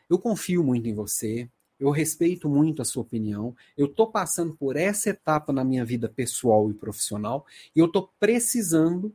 [0.08, 1.48] eu confio muito em você,
[1.78, 6.08] eu respeito muito a sua opinião, eu estou passando por essa etapa na minha vida
[6.08, 7.44] pessoal e profissional,
[7.74, 9.12] e eu estou precisando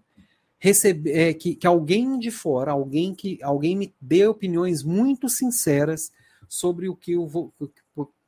[0.60, 6.12] receber é, que, que alguém de fora, alguém que alguém me dê opiniões muito sinceras
[6.50, 7.54] sobre o que eu vou,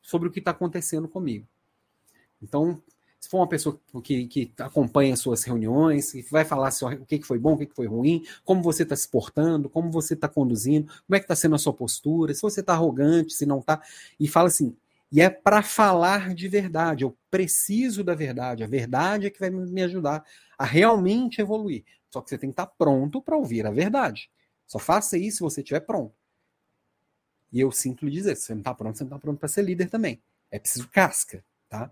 [0.02, 1.48] sobre o que está acontecendo comigo.
[2.42, 2.82] Então,
[3.20, 7.28] se for uma pessoa que, que acompanha suas reuniões, que vai falar o que, que
[7.28, 10.28] foi bom, o que, que foi ruim, como você está se portando, como você está
[10.28, 13.60] conduzindo, como é que está sendo a sua postura, se você está arrogante, se não
[13.60, 13.82] está,
[14.20, 14.76] e fala assim,
[15.12, 19.50] e é para falar de verdade, eu preciso da verdade, a verdade é que vai
[19.50, 20.24] me ajudar
[20.58, 21.84] a realmente evoluir.
[22.10, 24.30] Só que você tem que estar tá pronto para ouvir a verdade.
[24.66, 26.14] Só faça isso se você estiver pronto.
[27.52, 29.50] E eu sinto lhe dizer, se você não está pronto, você não está pronto para
[29.50, 30.22] ser líder também.
[30.52, 31.92] É preciso casca, tá?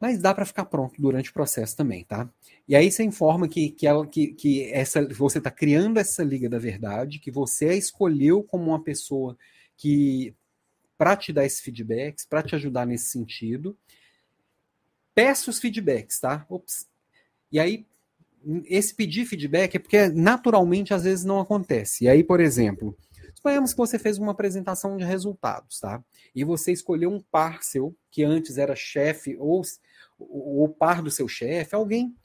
[0.00, 2.30] Mas dá para ficar pronto durante o processo também, tá?
[2.68, 6.48] E aí você informa que, que, ela, que, que essa, você está criando essa liga
[6.48, 9.36] da verdade, que você a escolheu como uma pessoa
[9.76, 10.34] que
[10.96, 13.76] para te dar esses feedbacks, para te ajudar nesse sentido.
[15.14, 16.44] Peça os feedbacks, tá?
[16.48, 16.88] Ops.
[17.50, 17.86] E aí,
[18.66, 22.04] esse pedir feedback é porque naturalmente às vezes não acontece.
[22.04, 22.96] E aí, por exemplo,
[23.38, 26.02] Suponhamos que você fez uma apresentação de resultados, tá?
[26.34, 29.62] E você escolheu um par seu, que antes era chefe ou
[30.18, 32.16] o par do seu chefe, alguém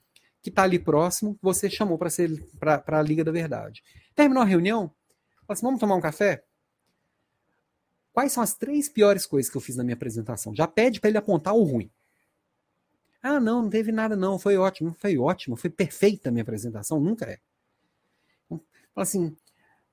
[0.42, 2.30] que está ali próximo, você chamou para ser
[2.60, 3.82] para a Liga da Verdade.
[4.14, 4.92] Terminou a reunião?
[5.48, 6.44] Fala assim, vamos tomar um café?
[8.12, 10.54] Quais são as três piores coisas que eu fiz na minha apresentação?
[10.56, 11.90] Já pede para ele apontar o ruim.
[13.22, 17.00] Ah, não, não teve nada não, foi ótimo, foi ótimo, foi perfeita a minha apresentação,
[17.00, 17.40] nunca é.
[18.50, 18.60] Fala
[18.98, 19.36] assim,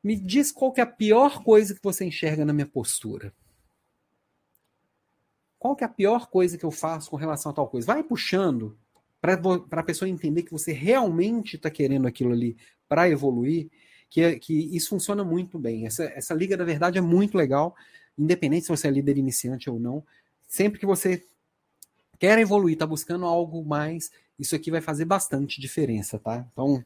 [0.02, 3.32] me diz qual que é a pior coisa que você enxerga na minha postura.
[5.60, 7.86] Qual que é a pior coisa que eu faço com relação a tal coisa?
[7.86, 8.78] Vai puxando
[9.20, 9.38] para
[9.72, 12.56] a pessoa entender que você realmente está querendo aquilo ali
[12.88, 13.68] para evoluir,
[14.08, 15.86] que, que isso funciona muito bem.
[15.86, 17.76] Essa, essa liga da verdade é muito legal,
[18.18, 20.02] independente se você é líder iniciante ou não.
[20.48, 21.22] Sempre que você
[22.18, 26.46] quer evoluir, está buscando algo mais, isso aqui vai fazer bastante diferença, tá?
[26.50, 26.82] Então,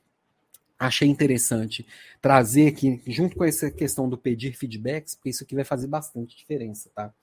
[0.76, 1.86] achei interessante
[2.20, 6.36] trazer aqui, junto com essa questão do pedir feedbacks, porque isso aqui vai fazer bastante
[6.36, 7.14] diferença, tá?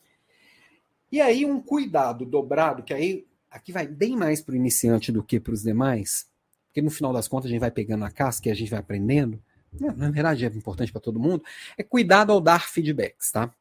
[1.12, 5.22] E aí, um cuidado dobrado, que aí aqui vai bem mais para o iniciante do
[5.22, 6.26] que para os demais,
[6.68, 8.80] porque no final das contas a gente vai pegando a casca e a gente vai
[8.80, 9.42] aprendendo.
[9.80, 11.44] Na verdade, é importante para todo mundo.
[11.78, 13.54] É cuidado ao dar feedbacks, tá?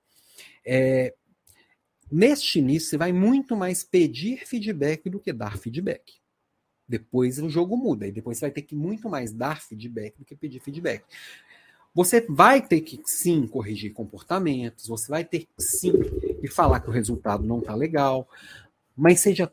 [0.64, 1.14] É,
[2.10, 6.20] neste início, você vai muito mais pedir feedback do que dar feedback.
[6.88, 10.24] Depois o jogo muda e depois você vai ter que muito mais dar feedback do
[10.24, 11.04] que pedir feedback.
[11.94, 15.92] Você vai ter que sim corrigir comportamentos, você vai ter que sim
[16.42, 18.28] e falar que o resultado não está legal,
[18.96, 19.52] mas seja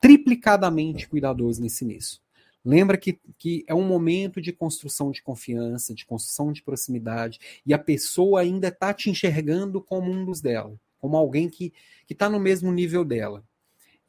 [0.00, 2.20] triplicadamente cuidadoso nesse início.
[2.64, 7.72] Lembra que, que é um momento de construção de confiança, de construção de proximidade, e
[7.72, 11.72] a pessoa ainda está te enxergando como um dos dela, como alguém que
[12.10, 13.44] está no mesmo nível dela.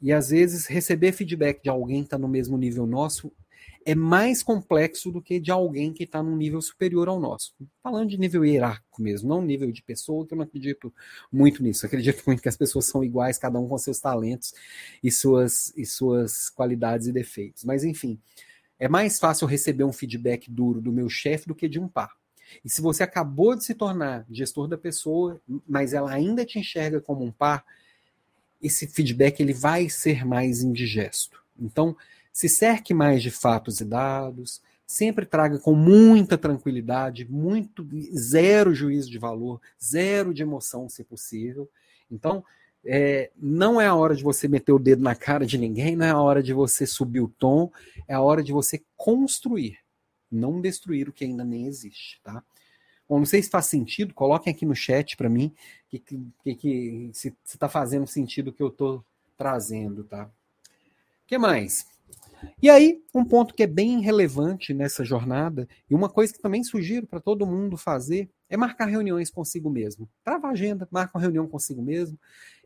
[0.02, 3.32] E às vezes receber feedback de alguém que está no mesmo nível nosso
[3.84, 7.54] é mais complexo do que de alguém que está num nível superior ao nosso.
[7.82, 10.92] Falando de nível hierárquico mesmo, não nível de pessoa, que eu não acredito
[11.32, 11.84] muito nisso.
[11.84, 14.52] Eu acredito muito que as pessoas são iguais, cada um com seus talentos
[15.02, 17.64] e suas, e suas qualidades e defeitos.
[17.64, 18.18] Mas enfim,
[18.78, 22.16] é mais fácil receber um feedback duro do meu chefe do que de um par.
[22.64, 27.00] E se você acabou de se tornar gestor da pessoa, mas ela ainda te enxerga
[27.00, 27.64] como um par,
[28.60, 31.42] esse feedback ele vai ser mais indigesto.
[31.58, 31.96] Então,
[32.38, 37.84] se cerque mais de fatos e dados, sempre traga com muita tranquilidade, muito
[38.16, 41.68] zero juízo de valor, zero de emoção, se possível.
[42.08, 42.44] Então,
[42.84, 46.06] é, não é a hora de você meter o dedo na cara de ninguém, não
[46.06, 47.72] é a hora de você subir o tom,
[48.06, 49.76] é a hora de você construir,
[50.30, 52.40] não destruir o que ainda nem existe, tá?
[53.08, 55.52] Bom, não sei se faz sentido, coloquem aqui no chat para mim
[55.88, 59.04] que, que, que, se está fazendo sentido o que eu estou
[59.36, 60.26] trazendo, tá?
[60.26, 61.97] O que mais?
[62.62, 66.62] E aí, um ponto que é bem relevante nessa jornada, e uma coisa que também
[66.64, 70.08] sugiro para todo mundo fazer, é marcar reuniões consigo mesmo.
[70.24, 72.18] Trava a agenda, marca uma reunião consigo mesmo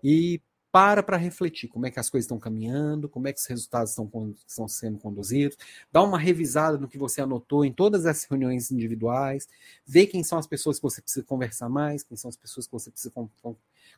[0.03, 0.41] e
[0.71, 3.91] para para refletir como é que as coisas estão caminhando, como é que os resultados
[3.91, 4.11] estão,
[4.49, 5.59] estão sendo conduzidos,
[5.93, 9.47] dá uma revisada no que você anotou em todas as reuniões individuais,
[9.85, 12.73] vê quem são as pessoas que você precisa conversar mais, quem são as pessoas que
[12.73, 13.13] você precisa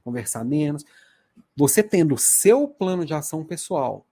[0.03, 0.85] conversar menos.
[1.57, 4.05] Você tendo o seu plano de ação pessoal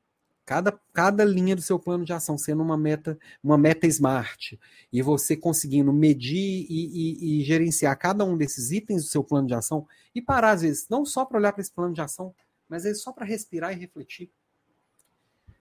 [0.45, 4.59] cada, cada linha do seu plano de ação sendo uma meta, uma meta smart,
[4.93, 9.47] e você conseguindo medir e, e, e gerenciar cada um desses itens do seu plano
[9.47, 12.34] de ação, e parar, às vezes, não só para olhar para esse plano de ação,
[12.68, 14.30] mas vezes só para respirar e refletir.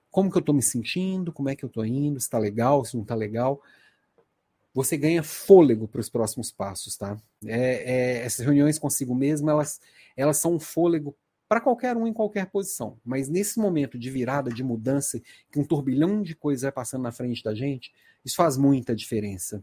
[0.10, 2.84] Como que eu estou me sentindo, como é que eu estou indo, se está legal,
[2.84, 3.62] se não está legal.
[4.74, 7.18] Você ganha fôlego para os próximos passos, tá?
[7.46, 9.80] É, é, essas reuniões consigo mesmo, elas,
[10.16, 11.16] elas são um fôlego
[11.52, 12.98] para qualquer um em qualquer posição.
[13.04, 15.22] Mas nesse momento de virada, de mudança,
[15.52, 17.92] que um turbilhão de coisas vai passando na frente da gente,
[18.24, 19.62] isso faz muita diferença.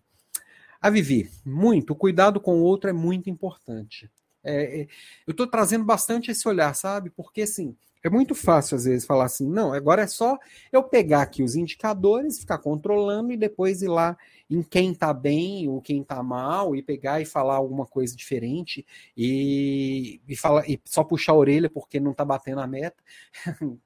[0.82, 1.94] A Vivi, muito.
[1.94, 4.10] O cuidado com o outro é muito importante.
[4.44, 4.88] É, é,
[5.26, 7.08] eu estou trazendo bastante esse olhar, sabe?
[7.08, 10.38] Porque assim, é muito fácil às vezes falar assim, não, agora é só
[10.72, 14.16] eu pegar aqui os indicadores, ficar controlando e depois ir lá
[14.48, 18.86] em quem está bem ou quem está mal e pegar e falar alguma coisa diferente
[19.16, 23.02] e, e, falar, e só puxar a orelha porque não está batendo a meta.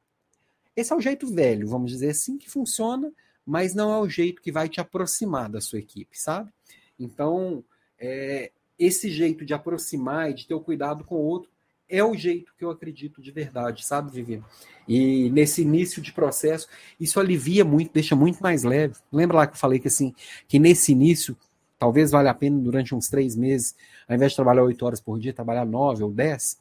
[0.75, 3.13] Esse é o jeito velho, vamos dizer assim, que funciona,
[3.45, 6.51] mas não é o jeito que vai te aproximar da sua equipe, sabe?
[6.99, 7.63] Então,
[7.99, 11.52] é, esse jeito de aproximar e de ter o cuidado com o outro
[11.93, 14.43] é o jeito que eu acredito de verdade, sabe, Vivi?
[14.89, 16.67] E nesse início de processo,
[16.99, 18.95] isso alivia muito, deixa muito mais leve.
[19.13, 20.15] Lembra lá que eu falei que assim,
[20.49, 21.37] que nesse início,
[21.79, 23.77] talvez valha a pena durante uns três meses,
[24.09, 26.59] ao invés de trabalhar oito horas por dia, trabalhar nove ou dez?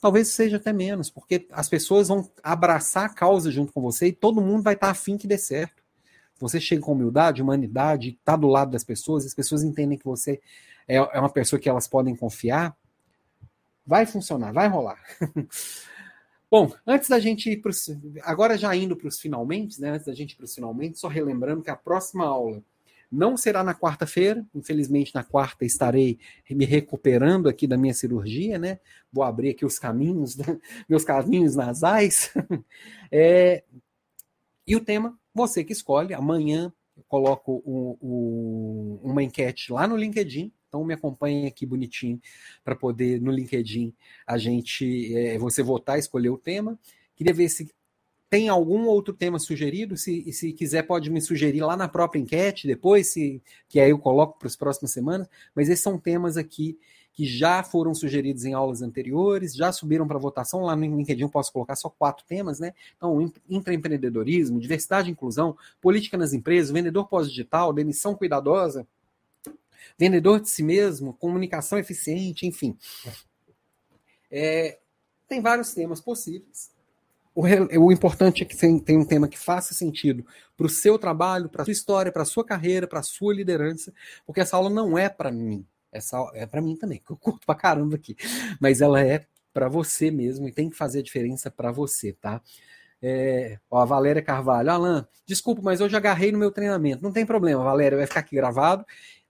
[0.00, 4.12] Talvez seja até menos, porque as pessoas vão abraçar a causa junto com você e
[4.12, 5.84] todo mundo vai estar afim que dê certo.
[6.38, 10.40] Você chega com humildade, humanidade, está do lado das pessoas, as pessoas entendem que você
[10.88, 12.74] é, é uma pessoa que elas podem confiar,
[13.86, 15.00] Vai funcionar, vai rolar.
[16.50, 17.70] Bom, antes da gente ir para
[18.22, 19.90] agora já indo para os finalmente, né?
[19.90, 22.62] Antes da gente ir para os finalmente, só relembrando que a próxima aula
[23.10, 24.44] não será na quarta-feira.
[24.54, 26.18] Infelizmente, na quarta estarei
[26.50, 28.80] me recuperando aqui da minha cirurgia, né?
[29.12, 30.36] Vou abrir aqui os caminhos,
[30.88, 32.32] meus caminhos nasais.
[33.12, 33.62] É,
[34.66, 36.12] e o tema, você que escolhe.
[36.12, 42.20] Amanhã eu coloco o, o, uma enquete lá no LinkedIn então me acompanhe aqui bonitinho
[42.62, 43.94] para poder no LinkedIn
[44.26, 46.78] a gente é, você votar, escolher o tema.
[47.16, 47.70] Queria ver se
[48.28, 49.96] tem algum outro tema sugerido.
[49.96, 53.98] Se, se quiser, pode me sugerir lá na própria enquete depois, se, que aí eu
[53.98, 55.26] coloco para as próximas semanas.
[55.54, 56.78] Mas esses são temas aqui
[57.14, 60.60] que já foram sugeridos em aulas anteriores, já subiram para votação.
[60.60, 62.74] Lá no LinkedIn eu posso colocar só quatro temas, né?
[62.94, 68.86] Então, intraempreendedorismo, diversidade e inclusão, política nas empresas, vendedor pós-digital, demissão cuidadosa,
[69.98, 72.76] vendedor de si mesmo, comunicação eficiente, enfim.
[74.30, 74.78] É,
[75.28, 76.70] tem vários temas possíveis.
[77.34, 80.24] O, o importante é que tem, tem, um tema que faça sentido
[80.56, 83.34] para o seu trabalho, para a sua história, para a sua carreira, para a sua
[83.34, 83.92] liderança,
[84.24, 85.66] porque essa aula não é para mim.
[85.92, 88.16] Essa é para mim também, que eu curto para caramba aqui.
[88.60, 92.40] Mas ela é para você mesmo e tem que fazer a diferença para você, tá?
[93.02, 97.02] É, ó, a Valéria Carvalho, Alan, desculpa, mas eu já agarrei no meu treinamento.
[97.02, 98.84] Não tem problema, Valéria, vai ficar aqui gravado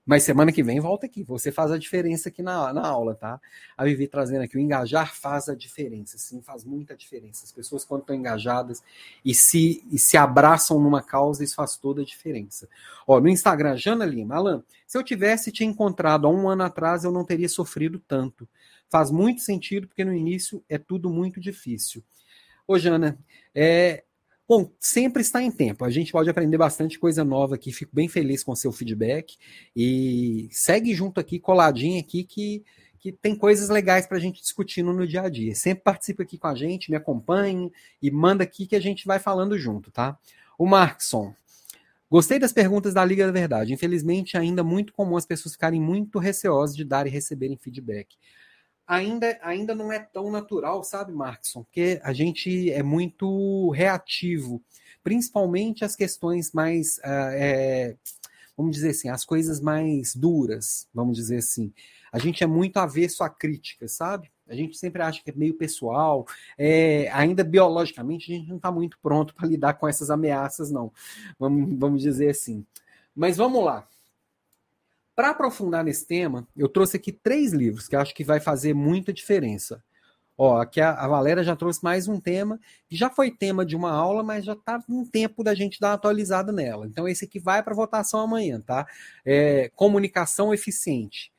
[0.07, 1.21] mas semana que vem volta aqui.
[1.23, 3.41] Você faz a diferença aqui na, na aula, tá?
[3.75, 7.43] A Vivi trazendo aqui, o engajar faz a diferença, sim, faz muita diferença.
[7.43, 8.81] As pessoas, quando estão engajadas
[9.23, 12.69] e se, e se abraçam numa causa, isso faz toda a diferença.
[13.05, 17.03] Ó, no Instagram, Jana Lima, Alan, se eu tivesse te encontrado há um ano atrás,
[17.03, 18.47] eu não teria sofrido tanto.
[18.89, 22.01] Faz muito sentido, porque no início é tudo muito difícil.
[22.65, 23.19] Ô, Jana,
[23.53, 24.05] é,
[24.47, 25.83] Bom, sempre está em tempo.
[25.83, 27.73] A gente pode aprender bastante coisa nova aqui.
[27.73, 29.37] Fico bem feliz com o seu feedback.
[29.75, 32.63] E segue junto aqui, coladinho aqui, que,
[32.97, 35.53] que tem coisas legais para a gente discutir no dia a dia.
[35.53, 37.69] Sempre participa aqui com a gente, me acompanhe
[38.01, 40.17] e manda aqui que a gente vai falando junto, tá?
[40.57, 41.33] O Markson.
[42.09, 43.73] Gostei das perguntas da Liga da Verdade.
[43.73, 48.15] Infelizmente, ainda muito comum as pessoas ficarem muito receosas de dar e receberem feedback
[48.87, 51.63] ainda, ainda não é tão natural, sabe, Markson?
[51.63, 54.63] Porque a gente é muito reativo,
[55.03, 57.97] principalmente as questões mais, uh, é,
[58.55, 61.73] vamos dizer assim, as coisas mais duras, vamos dizer assim.
[62.11, 64.31] A gente é muito avesso à crítica, sabe?
[64.47, 66.25] A gente sempre acha que é meio pessoal,
[66.57, 70.91] é, ainda biologicamente a gente não está muito pronto para lidar com essas ameaças, não.
[71.37, 72.65] Vamos, vamos dizer assim.
[73.13, 73.85] Mas vamos lá.
[75.17, 79.11] Para aprofundar nesse tema, eu trouxe aqui três livros que acho que vai fazer muita
[79.11, 79.83] diferença.
[80.37, 83.75] Ó, aqui a, a Valéria já trouxe mais um tema, que já foi tema de
[83.75, 86.85] uma aula, mas já está um tempo da gente dar uma atualizada nela.
[86.85, 88.85] Então, esse aqui vai para votação amanhã, tá?
[89.25, 91.31] É, comunicação eficiente.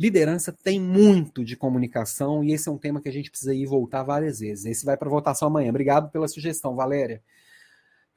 [0.00, 3.66] Liderança tem muito de comunicação e esse é um tema que a gente precisa ir
[3.66, 4.64] voltar várias vezes.
[4.64, 5.68] Esse vai para votação amanhã.
[5.68, 7.22] Obrigado pela sugestão, Valéria.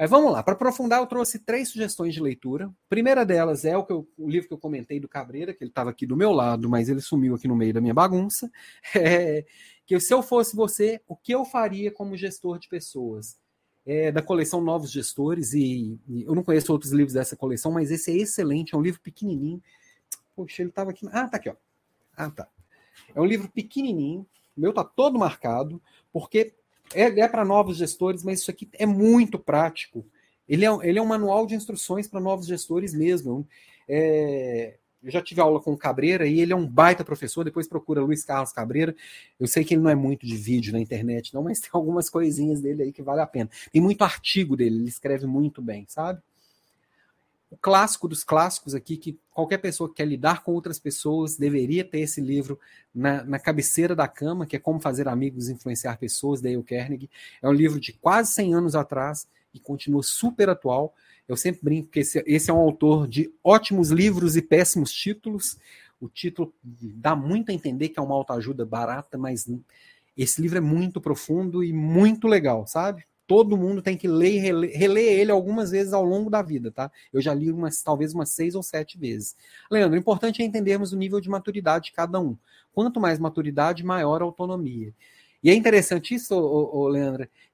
[0.01, 2.73] Mas vamos lá, para aprofundar, eu trouxe três sugestões de leitura.
[2.89, 5.91] Primeira delas é o, eu, o livro que eu comentei do Cabreira, que ele estava
[5.91, 8.49] aqui do meu lado, mas ele sumiu aqui no meio da minha bagunça.
[8.99, 9.45] É,
[9.85, 13.37] que se eu fosse você, o que eu faria como gestor de pessoas?
[13.85, 17.91] É, da coleção Novos Gestores, e, e, eu não conheço outros livros dessa coleção, mas
[17.91, 19.61] esse é excelente, é um livro pequenininho.
[20.35, 21.07] Poxa, ele estava aqui.
[21.11, 21.55] Ah, tá aqui, ó.
[22.17, 22.49] Ah, tá.
[23.13, 24.25] É um livro pequenininho,
[24.57, 25.79] meu tá todo marcado,
[26.11, 26.55] porque
[26.93, 30.05] é, é para novos gestores, mas isso aqui é muito prático.
[30.47, 33.47] Ele é, ele é um manual de instruções para novos gestores mesmo.
[33.87, 37.43] É, eu já tive aula com o Cabreira e ele é um baita professor.
[37.43, 38.95] Depois procura Luiz Carlos Cabreira.
[39.39, 42.09] Eu sei que ele não é muito de vídeo na internet, não, mas tem algumas
[42.09, 43.49] coisinhas dele aí que vale a pena.
[43.71, 46.21] Tem muito artigo dele, ele escreve muito bem, sabe?
[47.51, 51.83] O clássico dos clássicos aqui, que qualquer pessoa que quer lidar com outras pessoas deveria
[51.83, 52.57] ter esse livro
[52.95, 57.09] na, na cabeceira da cama, que é Como Fazer Amigos Influenciar Pessoas, Dale Carnegie.
[57.41, 60.95] É um livro de quase 100 anos atrás e continua super atual.
[61.27, 65.57] Eu sempre brinco que esse, esse é um autor de ótimos livros e péssimos títulos.
[65.99, 69.45] O título dá muito a entender que é uma autoajuda barata, mas
[70.15, 73.03] esse livro é muito profundo e muito legal, sabe?
[73.31, 76.69] Todo mundo tem que ler e reler, reler, ele algumas vezes ao longo da vida,
[76.69, 76.91] tá?
[77.13, 79.37] Eu já li umas, talvez umas seis ou sete vezes.
[79.71, 82.37] Leandro, o importante é entendermos o nível de maturidade de cada um.
[82.73, 84.93] Quanto mais maturidade, maior autonomia.
[85.41, 86.93] E é interessante isso, ô, ô,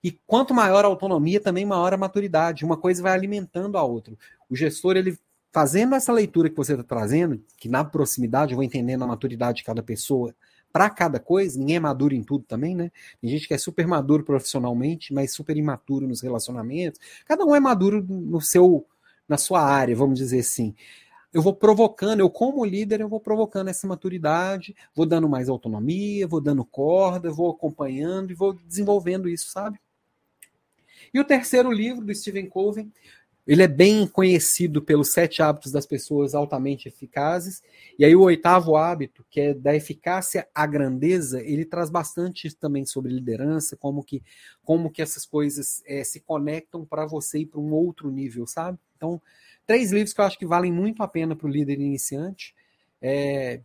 [0.04, 2.66] e quanto maior a autonomia, também maior a maturidade.
[2.66, 4.16] Uma coisa vai alimentando a outra.
[4.50, 5.16] O gestor, ele
[5.54, 9.60] fazendo essa leitura que você está trazendo, que na proximidade eu vou entendendo a maturidade
[9.60, 10.34] de cada pessoa,
[10.72, 12.92] para cada coisa, ninguém é maduro em tudo também, né?
[13.22, 17.00] Tem gente que é super maduro profissionalmente, mas super imaturo nos relacionamentos.
[17.26, 18.86] Cada um é maduro no seu
[19.28, 20.74] na sua área, vamos dizer assim.
[21.34, 26.26] Eu vou provocando, eu como líder, eu vou provocando essa maturidade, vou dando mais autonomia,
[26.26, 29.80] vou dando corda, vou acompanhando e vou desenvolvendo isso, sabe?
[31.14, 32.90] E o terceiro livro do Stephen Covey
[33.48, 37.64] ele é bem conhecido pelos sete hábitos das pessoas altamente eficazes.
[37.98, 42.86] E aí o oitavo hábito, que é da eficácia à grandeza, ele traz bastante também
[42.86, 44.22] sobre liderança, como que,
[44.64, 48.78] como que essas coisas é, se conectam para você ir para um outro nível, sabe?
[48.98, 49.22] Então,
[49.66, 52.54] três livros que eu acho que valem muito a pena para o líder iniciante.
[53.02, 53.62] É,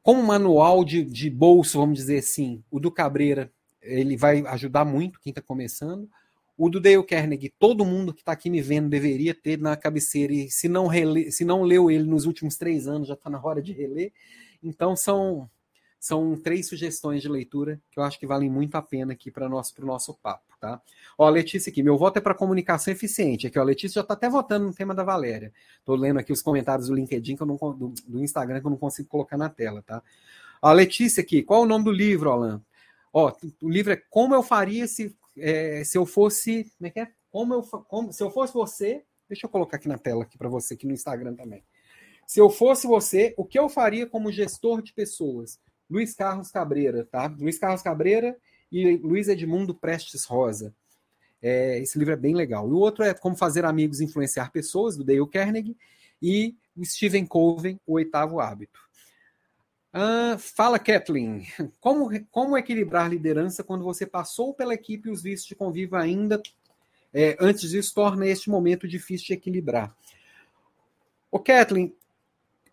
[0.00, 5.18] como manual de, de bolso, vamos dizer assim, o do Cabreira, ele vai ajudar muito
[5.20, 6.08] quem está começando.
[6.56, 10.32] O do Dale Carnegie, todo mundo que está aqui me vendo deveria ter na cabeceira,
[10.32, 13.42] e se não, rele, se não leu ele nos últimos três anos, já está na
[13.42, 14.12] hora de reler.
[14.62, 15.48] Então, são,
[15.98, 19.46] são três sugestões de leitura que eu acho que valem muito a pena aqui para
[19.46, 20.52] o nosso, nosso papo.
[20.60, 20.80] Tá?
[21.18, 23.48] Ó, a Letícia aqui, meu voto é para comunicação eficiente.
[23.48, 25.52] Aqui, ó, a Letícia já está até votando no tema da Valéria.
[25.78, 28.70] Estou lendo aqui os comentários do LinkedIn, que eu não, do, do, Instagram, que eu
[28.70, 29.82] não consigo colocar na tela.
[29.82, 30.00] Tá?
[30.60, 32.62] A Letícia aqui, qual o nome do livro, Alan?
[33.12, 36.70] Ó, o livro é Como Eu Faria Se é, se eu fosse.
[36.78, 37.08] Como é que é?
[37.30, 39.04] Como eu, como, se eu fosse você.
[39.28, 41.64] Deixa eu colocar aqui na tela aqui para você, aqui no Instagram também.
[42.26, 45.58] Se eu fosse você, o que eu faria como gestor de pessoas?
[45.88, 47.26] Luiz Carlos Cabreira, tá?
[47.38, 48.36] Luiz Carlos Cabreira
[48.70, 50.74] e Luiz Edmundo Prestes Rosa.
[51.42, 52.68] É, esse livro é bem legal.
[52.68, 55.76] E o outro é Como Fazer Amigos Influenciar Pessoas, do Dale Carnegie,
[56.22, 58.80] e Stephen Covey, O Oitavo Hábito.
[60.38, 61.46] Fala, Kathleen.
[61.80, 66.40] Como, como equilibrar liderança quando você passou pela equipe e os vícios de convívio ainda
[67.12, 69.94] é, antes disso torna este momento difícil de equilibrar?
[71.30, 71.94] Ô, Kathleen,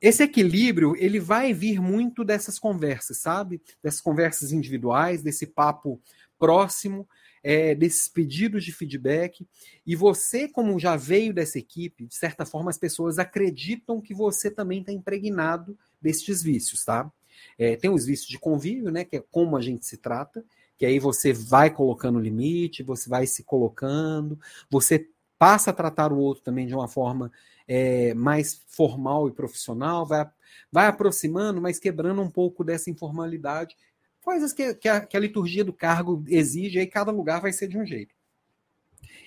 [0.01, 3.61] esse equilíbrio ele vai vir muito dessas conversas, sabe?
[3.83, 6.01] Dessas conversas individuais, desse papo
[6.37, 7.05] próximo,
[7.43, 9.45] é, desses pedidos de feedback.
[9.85, 14.49] E você, como já veio dessa equipe, de certa forma as pessoas acreditam que você
[14.49, 17.11] também está impregnado destes vícios, tá?
[17.57, 19.03] É, tem os vícios de convívio, né?
[19.03, 20.43] Que é como a gente se trata,
[20.77, 24.39] que aí você vai colocando limite, você vai se colocando,
[24.69, 27.31] você passa a tratar o outro também de uma forma
[27.67, 30.27] é, mais formal e profissional, vai,
[30.71, 33.75] vai aproximando, mas quebrando um pouco dessa informalidade,
[34.21, 37.67] coisas que, que, a, que a liturgia do cargo exige, aí cada lugar vai ser
[37.67, 38.13] de um jeito.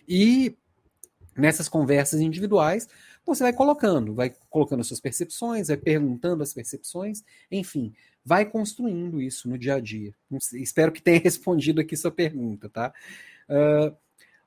[0.09, 0.57] E
[1.37, 2.89] nessas conversas individuais,
[3.25, 7.93] você vai colocando, vai colocando as suas percepções, vai perguntando as percepções, enfim,
[8.25, 10.15] vai construindo isso no dia a dia.
[10.55, 12.93] Espero que tenha respondido aqui sua pergunta, tá?
[13.49, 13.97] Uh,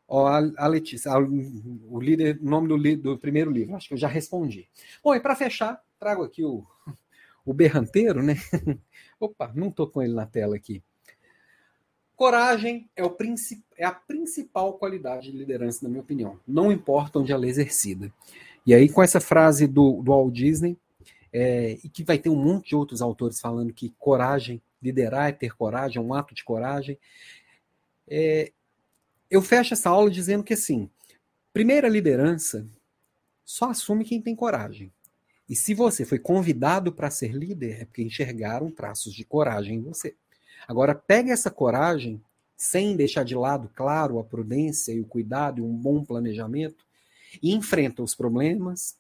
[0.07, 4.07] ó, a Letícia, a, o líder, nome do, do, primeiro livro, acho que eu já
[4.07, 4.67] respondi.
[5.03, 6.65] Bom, e para fechar, trago aqui o,
[7.45, 8.35] o berranteiro, né?
[9.19, 10.83] Opa, não estou com ele na tela aqui.
[12.15, 13.15] Coragem é, o
[13.77, 16.39] é a principal qualidade de liderança, na minha opinião.
[16.47, 18.11] Não importa onde ela é exercida.
[18.65, 20.77] E aí, com essa frase do, do Walt Disney,
[21.31, 25.31] é, e que vai ter um monte de outros autores falando que coragem, liderar é
[25.33, 26.97] ter coragem, é um ato de coragem.
[28.07, 28.53] É,
[29.29, 30.89] eu fecho essa aula dizendo que assim,
[31.51, 32.65] primeira liderança
[33.43, 34.91] só assume quem tem coragem.
[35.47, 39.81] E se você foi convidado para ser líder, é porque enxergaram traços de coragem em
[39.81, 40.15] você.
[40.67, 42.21] Agora, pega essa coragem,
[42.57, 46.85] sem deixar de lado, claro, a prudência e o cuidado e um bom planejamento,
[47.41, 48.95] e enfrenta os problemas,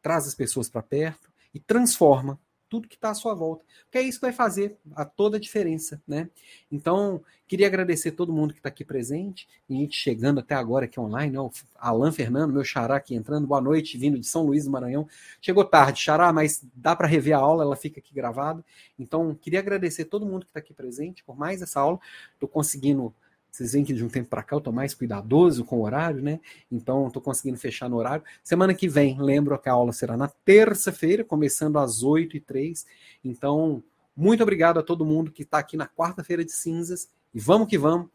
[0.00, 2.38] traz as pessoas para perto e transforma
[2.70, 3.64] tudo que está à sua volta.
[3.82, 6.30] Porque é isso que vai fazer a toda a diferença, né?
[6.70, 10.98] Então, queria agradecer todo mundo que está aqui presente, e gente chegando até agora aqui
[10.98, 14.70] online, ó, Alan Fernando, meu xará aqui entrando, boa noite, vindo de São Luís do
[14.70, 15.06] Maranhão.
[15.42, 18.64] Chegou tarde, xará, mas dá para rever a aula, ela fica aqui gravada.
[18.96, 21.98] Então, queria agradecer todo mundo que está aqui presente por mais essa aula.
[22.34, 23.12] Estou conseguindo
[23.50, 26.22] vocês veem que de um tempo para cá eu estou mais cuidadoso com o horário,
[26.22, 26.40] né?
[26.70, 28.24] Então estou conseguindo fechar no horário.
[28.42, 32.86] Semana que vem, lembro que a aula será na terça-feira, começando às 8 e 3
[33.24, 33.82] Então,
[34.16, 37.08] muito obrigado a todo mundo que está aqui na quarta-feira de cinzas.
[37.32, 38.08] E vamos que vamos.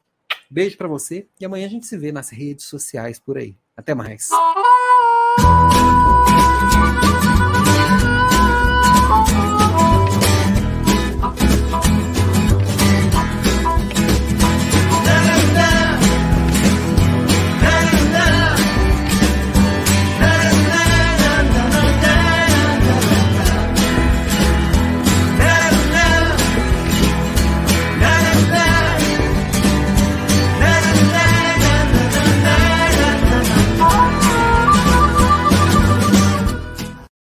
[0.49, 3.57] Beijo para você e amanhã a gente se vê nas redes sociais por aí.
[3.75, 4.29] Até mais.